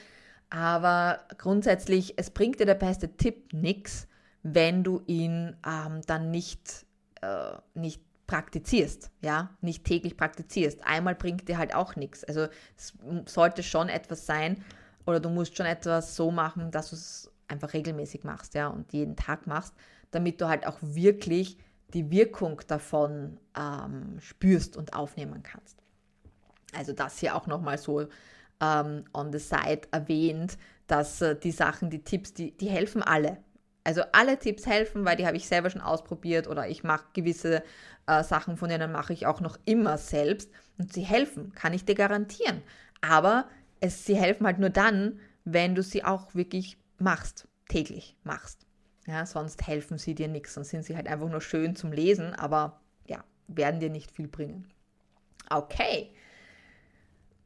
Aber 0.50 1.20
grundsätzlich, 1.38 2.14
es 2.18 2.30
bringt 2.30 2.60
dir 2.60 2.66
der 2.66 2.74
beste 2.74 3.16
Tipp 3.16 3.52
nichts, 3.52 4.08
wenn 4.42 4.82
du 4.82 5.02
ihn 5.06 5.56
ähm, 5.66 6.00
dann 6.06 6.30
nicht, 6.30 6.84
äh, 7.22 7.52
nicht 7.74 8.02
praktizierst, 8.26 9.10
ja, 9.22 9.50
nicht 9.60 9.84
täglich 9.84 10.16
praktizierst. 10.16 10.84
Einmal 10.84 11.14
bringt 11.14 11.48
dir 11.48 11.58
halt 11.58 11.74
auch 11.74 11.96
nichts. 11.96 12.24
Also 12.24 12.48
es 12.76 12.94
sollte 13.26 13.62
schon 13.62 13.88
etwas 13.88 14.26
sein 14.26 14.64
oder 15.06 15.20
du 15.20 15.28
musst 15.30 15.56
schon 15.56 15.66
etwas 15.66 16.16
so 16.16 16.30
machen, 16.30 16.70
dass 16.70 16.90
du 16.90 16.96
es 16.96 17.30
einfach 17.48 17.72
regelmäßig 17.74 18.24
machst, 18.24 18.54
ja, 18.54 18.68
und 18.68 18.92
jeden 18.92 19.16
Tag 19.16 19.46
machst, 19.46 19.74
damit 20.10 20.40
du 20.40 20.48
halt 20.48 20.66
auch 20.66 20.78
wirklich 20.80 21.58
die 21.94 22.10
Wirkung 22.10 22.60
davon 22.66 23.38
ähm, 23.56 24.18
spürst 24.20 24.76
und 24.76 24.94
aufnehmen 24.94 25.42
kannst. 25.42 25.78
Also 26.74 26.92
das 26.92 27.18
hier 27.18 27.36
auch 27.36 27.46
nochmal 27.46 27.78
so 27.78 28.06
ähm, 28.60 29.04
on 29.12 29.32
the 29.32 29.38
side 29.38 29.82
erwähnt, 29.90 30.56
dass 30.86 31.20
äh, 31.20 31.36
die 31.36 31.50
Sachen, 31.50 31.90
die 31.90 32.02
Tipps, 32.02 32.32
die, 32.32 32.56
die 32.56 32.68
helfen 32.68 33.02
alle. 33.02 33.38
Also 33.84 34.02
alle 34.12 34.38
Tipps 34.38 34.66
helfen, 34.66 35.04
weil 35.04 35.16
die 35.16 35.26
habe 35.26 35.36
ich 35.36 35.48
selber 35.48 35.68
schon 35.68 35.80
ausprobiert 35.80 36.46
oder 36.46 36.68
ich 36.68 36.84
mache 36.84 37.06
gewisse 37.12 37.62
äh, 38.06 38.22
Sachen, 38.22 38.56
von 38.56 38.68
denen 38.68 38.92
mache 38.92 39.12
ich 39.12 39.26
auch 39.26 39.40
noch 39.40 39.58
immer 39.64 39.98
selbst 39.98 40.50
und 40.78 40.92
sie 40.92 41.02
helfen, 41.02 41.52
kann 41.54 41.72
ich 41.72 41.84
dir 41.84 41.96
garantieren. 41.96 42.62
Aber 43.00 43.48
es, 43.80 44.04
sie 44.04 44.16
helfen 44.16 44.46
halt 44.46 44.58
nur 44.58 44.70
dann, 44.70 45.18
wenn 45.44 45.74
du 45.74 45.82
sie 45.82 46.04
auch 46.04 46.34
wirklich 46.34 46.78
machst, 46.98 47.48
täglich 47.68 48.16
machst. 48.22 48.64
Ja, 49.12 49.26
sonst 49.26 49.66
helfen 49.66 49.98
sie 49.98 50.14
dir 50.14 50.26
nichts, 50.26 50.54
sonst 50.54 50.70
sind 50.70 50.86
sie 50.86 50.96
halt 50.96 51.06
einfach 51.06 51.28
nur 51.28 51.42
schön 51.42 51.76
zum 51.76 51.92
Lesen, 51.92 52.34
aber 52.34 52.80
ja, 53.06 53.22
werden 53.46 53.78
dir 53.78 53.90
nicht 53.90 54.10
viel 54.10 54.26
bringen. 54.26 54.66
Okay. 55.50 56.14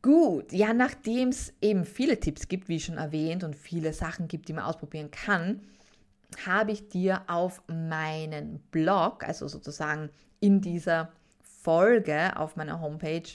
Gut, 0.00 0.52
ja, 0.52 0.72
nachdem 0.72 1.31
es 1.31 1.52
eben 1.61 1.85
viele 1.85 2.20
Tipps 2.20 2.46
gibt, 2.46 2.68
wie 2.68 2.79
schon 2.79 2.98
erwähnt, 2.98 3.42
und 3.42 3.57
viele 3.57 3.92
Sachen 3.92 4.29
gibt, 4.29 4.46
die 4.48 4.52
man 4.52 4.62
ausprobieren 4.62 5.11
kann, 5.11 5.61
habe 6.46 6.70
ich 6.70 6.87
dir 6.87 7.22
auf 7.26 7.61
meinen 7.66 8.61
Blog, 8.70 9.24
also 9.26 9.48
sozusagen 9.48 10.11
in 10.38 10.61
dieser 10.61 11.11
Folge 11.42 12.37
auf 12.37 12.55
meiner 12.55 12.81
Homepage, 12.81 13.29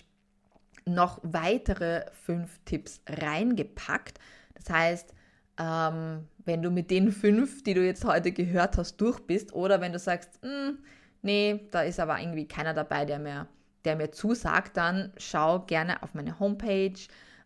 noch 0.86 1.20
weitere 1.24 2.06
fünf 2.14 2.62
Tipps 2.64 3.02
reingepackt. 3.10 4.20
Das 4.54 4.70
heißt, 4.70 5.14
ähm, 5.58 6.30
wenn 6.46 6.62
du 6.62 6.72
mit 6.72 6.92
den 6.92 7.12
fünf, 7.12 7.64
die 7.64 7.74
du 7.74 7.86
jetzt 7.86 8.06
heute 8.06 8.32
gehört 8.32 8.78
hast, 8.78 8.98
durch 8.98 9.20
bist, 9.20 9.54
oder 9.54 9.82
wenn 9.82 9.94
du 9.94 10.00
sagst, 10.00 10.40
hm, 10.42 10.80
nee, 11.22 11.68
da 11.72 11.82
ist 11.82 12.00
aber 12.00 12.20
irgendwie 12.20 12.48
keiner 12.48 12.74
dabei, 12.74 13.06
der 13.06 13.20
mir, 13.20 13.48
der 13.86 13.96
mir 13.96 14.12
zusagt, 14.12 14.78
dann 14.78 15.14
schau 15.18 15.60
gerne 15.62 16.02
auf 16.04 16.14
meine 16.14 16.40
Homepage 16.40 17.00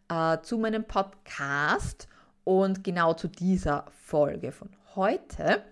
äh, 0.10 0.38
zu 0.42 0.58
meinem 0.58 0.86
Podcast 0.86 2.08
und 2.44 2.84
genau 2.84 3.14
zu 3.14 3.28
dieser 3.28 3.86
Folge 4.06 4.52
von 4.52 4.70
heute. 4.96 5.64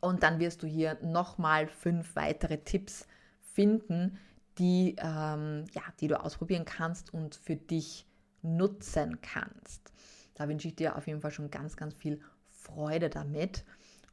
Und 0.00 0.22
dann 0.22 0.38
wirst 0.38 0.62
du 0.62 0.66
hier 0.66 0.96
nochmal 1.02 1.66
fünf 1.66 2.14
weitere 2.14 2.58
Tipps 2.58 3.06
finden, 3.40 4.18
die, 4.58 4.96
ähm, 4.98 5.64
ja, 5.72 5.82
die 6.00 6.08
du 6.08 6.20
ausprobieren 6.20 6.64
kannst 6.64 7.12
und 7.12 7.34
für 7.34 7.56
dich 7.56 8.06
nutzen 8.42 9.20
kannst. 9.20 9.92
Da 10.38 10.48
wünsche 10.48 10.68
ich 10.68 10.76
dir 10.76 10.96
auf 10.96 11.06
jeden 11.06 11.20
Fall 11.20 11.32
schon 11.32 11.50
ganz, 11.50 11.76
ganz 11.76 11.94
viel 11.94 12.20
Freude 12.48 13.10
damit. 13.10 13.64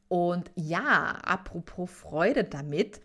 Und 0.07 0.51
ja, 0.55 1.17
apropos 1.23 1.89
Freude 1.89 2.43
damit, 2.43 2.99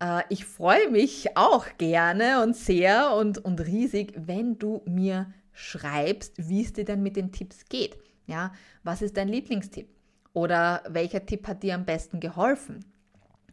äh, 0.00 0.22
ich 0.28 0.44
freue 0.44 0.90
mich 0.90 1.36
auch 1.36 1.66
gerne 1.78 2.42
und 2.42 2.56
sehr 2.56 3.14
und, 3.14 3.38
und 3.38 3.60
riesig, 3.60 4.12
wenn 4.16 4.58
du 4.58 4.82
mir 4.86 5.32
schreibst, 5.52 6.34
wie 6.36 6.62
es 6.62 6.72
dir 6.72 6.84
denn 6.84 7.02
mit 7.02 7.16
den 7.16 7.32
Tipps 7.32 7.64
geht. 7.68 7.96
Ja, 8.26 8.52
was 8.82 9.02
ist 9.02 9.16
dein 9.16 9.28
Lieblingstipp? 9.28 9.88
Oder 10.32 10.82
welcher 10.88 11.24
Tipp 11.24 11.46
hat 11.48 11.62
dir 11.62 11.74
am 11.74 11.84
besten 11.84 12.20
geholfen? 12.20 12.84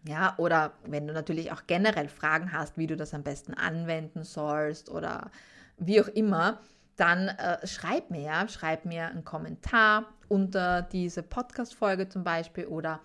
Ja, 0.07 0.35
oder 0.37 0.73
wenn 0.85 1.07
du 1.07 1.13
natürlich 1.13 1.51
auch 1.51 1.63
generell 1.65 2.09
Fragen 2.09 2.51
hast, 2.51 2.77
wie 2.77 2.85
du 2.85 2.95
das 2.95 3.13
am 3.13 3.23
besten 3.23 3.53
anwenden 3.55 4.23
sollst 4.23 4.89
oder 4.89 5.31
wie 5.77 5.99
auch 6.01 6.07
immer, 6.09 6.59
dann 6.95 7.27
äh, 7.27 7.65
schreib 7.67 8.09
mir, 8.09 8.21
ja, 8.21 8.47
schreib 8.47 8.85
mir 8.85 9.07
einen 9.07 9.25
Kommentar 9.25 10.05
unter 10.27 10.81
diese 10.81 11.23
Podcast-Folge 11.23 12.09
zum 12.09 12.23
Beispiel 12.23 12.65
oder 12.65 13.01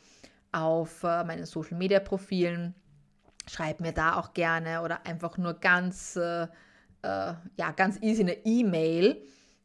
auf 0.53 1.03
äh, 1.03 1.25
meinen 1.25 1.45
Social-Media-Profilen. 1.45 2.75
Schreib 3.49 3.81
mir 3.81 3.93
da 3.93 4.17
auch 4.17 4.33
gerne 4.33 4.83
oder 4.83 5.07
einfach 5.07 5.39
nur 5.39 5.55
ganz, 5.55 6.17
äh, 6.17 6.45
äh, 6.45 6.49
ja, 7.57 7.71
ganz 7.75 7.99
easy 8.01 8.23
eine 8.23 8.45
E-Mail. 8.45 9.23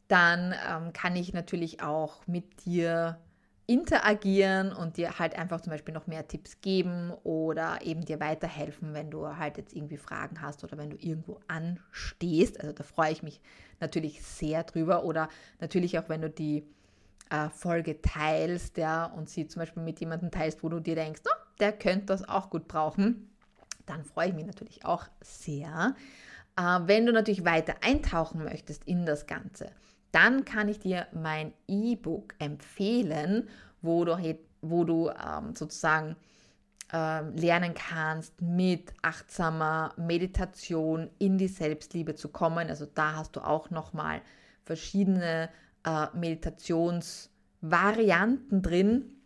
Dann 0.08 0.54
ähm, 0.68 0.92
kann 0.92 1.16
ich 1.16 1.32
natürlich 1.32 1.82
auch 1.82 2.26
mit 2.26 2.64
dir 2.64 3.18
interagieren 3.66 4.72
und 4.72 4.96
dir 4.96 5.18
halt 5.18 5.36
einfach 5.36 5.60
zum 5.60 5.72
Beispiel 5.72 5.92
noch 5.92 6.06
mehr 6.06 6.28
Tipps 6.28 6.60
geben 6.60 7.12
oder 7.24 7.80
eben 7.82 8.04
dir 8.04 8.20
weiterhelfen, 8.20 8.94
wenn 8.94 9.10
du 9.10 9.36
halt 9.36 9.56
jetzt 9.58 9.74
irgendwie 9.74 9.96
Fragen 9.96 10.40
hast 10.40 10.62
oder 10.62 10.78
wenn 10.78 10.90
du 10.90 10.96
irgendwo 10.96 11.40
anstehst. 11.48 12.60
Also 12.60 12.72
da 12.72 12.84
freue 12.84 13.12
ich 13.12 13.22
mich 13.22 13.40
natürlich 13.80 14.22
sehr 14.22 14.62
drüber 14.62 15.04
oder 15.04 15.28
natürlich 15.60 15.98
auch, 15.98 16.08
wenn 16.08 16.22
du 16.22 16.30
die 16.30 16.64
äh, 17.30 17.48
Folge 17.48 18.00
teilst, 18.00 18.76
ja, 18.76 19.06
und 19.06 19.28
sie 19.28 19.48
zum 19.48 19.60
Beispiel 19.60 19.82
mit 19.82 19.98
jemandem 19.98 20.30
teilst, 20.30 20.62
wo 20.62 20.68
du 20.68 20.78
dir 20.78 20.94
denkst, 20.94 21.22
oh, 21.24 21.42
der 21.58 21.72
könnte 21.72 22.06
das 22.06 22.28
auch 22.28 22.50
gut 22.50 22.68
brauchen, 22.68 23.30
dann 23.86 24.04
freue 24.04 24.28
ich 24.28 24.34
mich 24.34 24.46
natürlich 24.46 24.84
auch 24.84 25.06
sehr. 25.20 25.96
Äh, 26.56 26.80
wenn 26.86 27.04
du 27.04 27.12
natürlich 27.12 27.44
weiter 27.44 27.74
eintauchen 27.80 28.44
möchtest 28.44 28.84
in 28.84 29.06
das 29.06 29.26
Ganze, 29.26 29.70
dann 30.16 30.44
kann 30.46 30.70
ich 30.70 30.78
dir 30.78 31.06
mein 31.12 31.52
E-Book 31.68 32.36
empfehlen, 32.38 33.50
wo 33.82 34.06
du, 34.06 34.16
wo 34.62 34.84
du 34.84 35.10
ähm, 35.10 35.54
sozusagen 35.54 36.16
ähm, 36.90 37.36
lernen 37.36 37.74
kannst, 37.74 38.40
mit 38.40 38.94
achtsamer 39.02 39.92
Meditation 39.98 41.10
in 41.18 41.36
die 41.36 41.48
Selbstliebe 41.48 42.14
zu 42.14 42.30
kommen. 42.30 42.70
Also 42.70 42.86
da 42.86 43.16
hast 43.16 43.36
du 43.36 43.40
auch 43.40 43.68
nochmal 43.68 44.22
verschiedene 44.64 45.50
äh, 45.84 46.06
Meditationsvarianten 46.14 48.62
drin, 48.62 49.18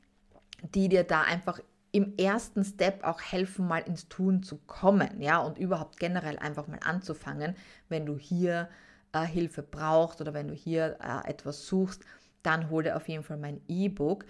die 0.75 0.89
dir 0.89 1.05
da 1.05 1.23
einfach 1.23 1.61
im 1.93 2.17
ersten 2.17 2.65
Step 2.65 3.05
auch 3.05 3.21
helfen, 3.21 3.69
mal 3.69 3.79
ins 3.79 4.09
Tun 4.09 4.43
zu 4.43 4.57
kommen, 4.67 5.21
ja, 5.21 5.39
und 5.39 5.57
überhaupt 5.57 6.01
generell 6.01 6.39
einfach 6.39 6.67
mal 6.67 6.81
anzufangen, 6.85 7.55
wenn 7.89 8.07
du 8.07 8.19
hier 8.19 8.69
äh, 9.13 9.25
Hilfe 9.25 9.63
brauchst 9.63 10.21
oder 10.21 10.35
wenn 10.35 10.49
du 10.49 10.55
hier 10.55 10.99
äh, 11.01 11.29
etwas 11.29 11.67
suchst, 11.67 12.03
dann 12.43 12.71
hol 12.71 12.83
dir 12.83 12.97
auf 12.97 13.09
jeden 13.09 13.23
Fall 13.23 13.37
mein 13.37 13.61
E-Book. 13.69 14.25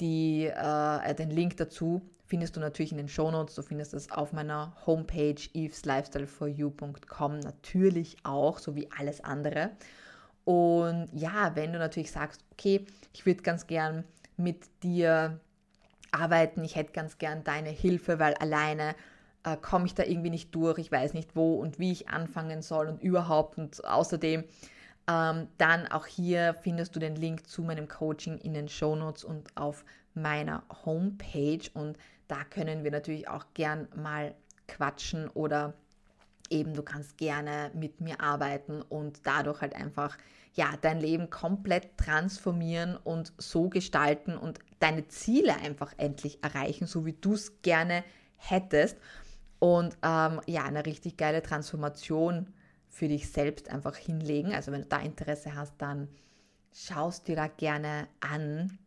Die, 0.00 0.46
äh, 0.46 1.14
den 1.14 1.30
Link 1.30 1.56
dazu 1.56 2.02
findest 2.26 2.56
du 2.56 2.60
natürlich 2.60 2.92
in 2.92 2.98
den 2.98 3.08
Shownotes. 3.08 3.54
Du 3.54 3.62
findest 3.62 3.94
es 3.94 4.10
auf 4.10 4.32
meiner 4.32 4.74
Homepage 4.86 5.40
eveslifestyleforyou.com 5.54 7.38
natürlich 7.40 8.16
auch, 8.24 8.58
so 8.58 8.74
wie 8.74 8.90
alles 8.90 9.22
andere. 9.22 9.70
Und 10.44 11.08
ja, 11.12 11.54
wenn 11.54 11.72
du 11.72 11.78
natürlich 11.78 12.10
sagst, 12.10 12.44
okay, 12.52 12.84
ich 13.12 13.24
würde 13.24 13.42
ganz 13.42 13.66
gern 13.66 14.04
mit 14.36 14.64
dir 14.82 15.40
arbeiten, 16.10 16.64
ich 16.64 16.76
hätte 16.76 16.92
ganz 16.92 17.18
gern 17.18 17.44
deine 17.44 17.70
Hilfe, 17.70 18.18
weil 18.18 18.34
alleine 18.34 18.94
äh, 19.44 19.56
komme 19.56 19.86
ich 19.86 19.94
da 19.94 20.02
irgendwie 20.02 20.30
nicht 20.30 20.54
durch, 20.54 20.78
ich 20.78 20.90
weiß 20.90 21.14
nicht 21.14 21.36
wo 21.36 21.54
und 21.54 21.78
wie 21.78 21.92
ich 21.92 22.08
anfangen 22.08 22.62
soll 22.62 22.88
und 22.88 23.02
überhaupt 23.02 23.58
und 23.58 23.84
außerdem 23.84 24.44
ähm, 25.06 25.48
dann 25.58 25.86
auch 25.88 26.06
hier 26.06 26.54
findest 26.54 26.96
du 26.96 27.00
den 27.00 27.14
Link 27.14 27.46
zu 27.46 27.62
meinem 27.62 27.88
Coaching 27.88 28.38
in 28.38 28.54
den 28.54 28.68
Show 28.68 28.96
Notes 28.96 29.22
und 29.22 29.54
auf 29.56 29.84
meiner 30.14 30.62
Homepage 30.84 31.68
und 31.74 31.98
da 32.28 32.42
können 32.44 32.84
wir 32.84 32.90
natürlich 32.90 33.28
auch 33.28 33.44
gern 33.52 33.88
mal 33.94 34.34
quatschen 34.66 35.28
oder 35.28 35.74
eben 36.48 36.74
du 36.74 36.82
kannst 36.82 37.18
gerne 37.18 37.70
mit 37.74 38.00
mir 38.00 38.20
arbeiten 38.20 38.80
und 38.80 39.20
dadurch 39.24 39.60
halt 39.60 39.74
einfach 39.74 40.16
ja 40.54 40.68
dein 40.80 41.00
Leben 41.00 41.28
komplett 41.28 41.98
transformieren 41.98 42.96
und 42.96 43.32
so 43.38 43.68
gestalten 43.68 44.36
und 44.36 44.60
deine 44.78 45.06
Ziele 45.08 45.56
einfach 45.56 45.92
endlich 45.98 46.42
erreichen, 46.42 46.86
so 46.86 47.04
wie 47.04 47.12
du 47.12 47.34
es 47.34 47.60
gerne 47.60 48.04
hättest 48.36 48.96
und 49.64 49.96
ähm, 50.02 50.42
ja, 50.46 50.64
eine 50.64 50.84
richtig 50.84 51.16
geile 51.16 51.42
Transformation 51.42 52.52
für 52.90 53.08
dich 53.08 53.30
selbst 53.30 53.70
einfach 53.70 53.96
hinlegen. 53.96 54.52
Also 54.52 54.72
wenn 54.72 54.82
du 54.82 54.88
da 54.88 54.98
Interesse 54.98 55.54
hast, 55.54 55.72
dann 55.78 56.08
schaust 56.74 57.28
dir 57.28 57.36
da 57.36 57.46
gerne 57.46 58.06
an. 58.20 58.78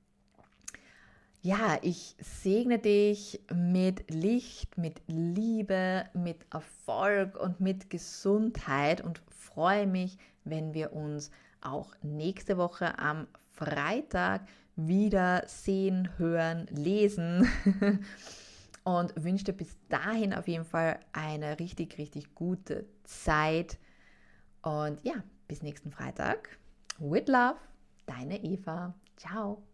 Ja, 1.42 1.80
ich 1.82 2.16
segne 2.20 2.78
dich 2.78 3.42
mit 3.52 4.12
Licht, 4.12 4.78
mit 4.78 5.02
Liebe, 5.08 6.06
mit 6.14 6.46
Erfolg 6.54 7.40
und 7.40 7.60
mit 7.60 7.90
Gesundheit 7.90 9.02
und 9.02 9.24
freue 9.36 9.88
mich, 9.88 10.20
wenn 10.44 10.76
wir 10.76 10.94
uns 10.94 11.32
auch 11.60 11.96
nächste 12.04 12.56
Woche 12.58 13.00
am 13.00 13.26
Freitag 13.52 14.48
wieder 14.76 15.42
sehen, 15.48 16.12
hören, 16.20 16.68
lesen. 16.70 17.50
und 18.88 19.12
wünsche 19.22 19.44
dir 19.44 19.54
bis 19.54 19.76
dahin 19.90 20.34
auf 20.34 20.48
jeden 20.48 20.64
Fall 20.64 21.02
eine 21.12 21.60
richtig, 21.60 21.98
richtig 21.98 22.34
gute 22.36 22.86
Zeit. 23.04 23.78
Und 24.62 25.04
ja, 25.04 25.16
bis 25.50 25.62
nächsten 25.62 25.92
Freitag. 25.92 26.58
With 26.98 27.28
love, 27.28 27.60
deine 28.06 28.42
Eva. 28.42 28.94
Ciao. 29.18 29.68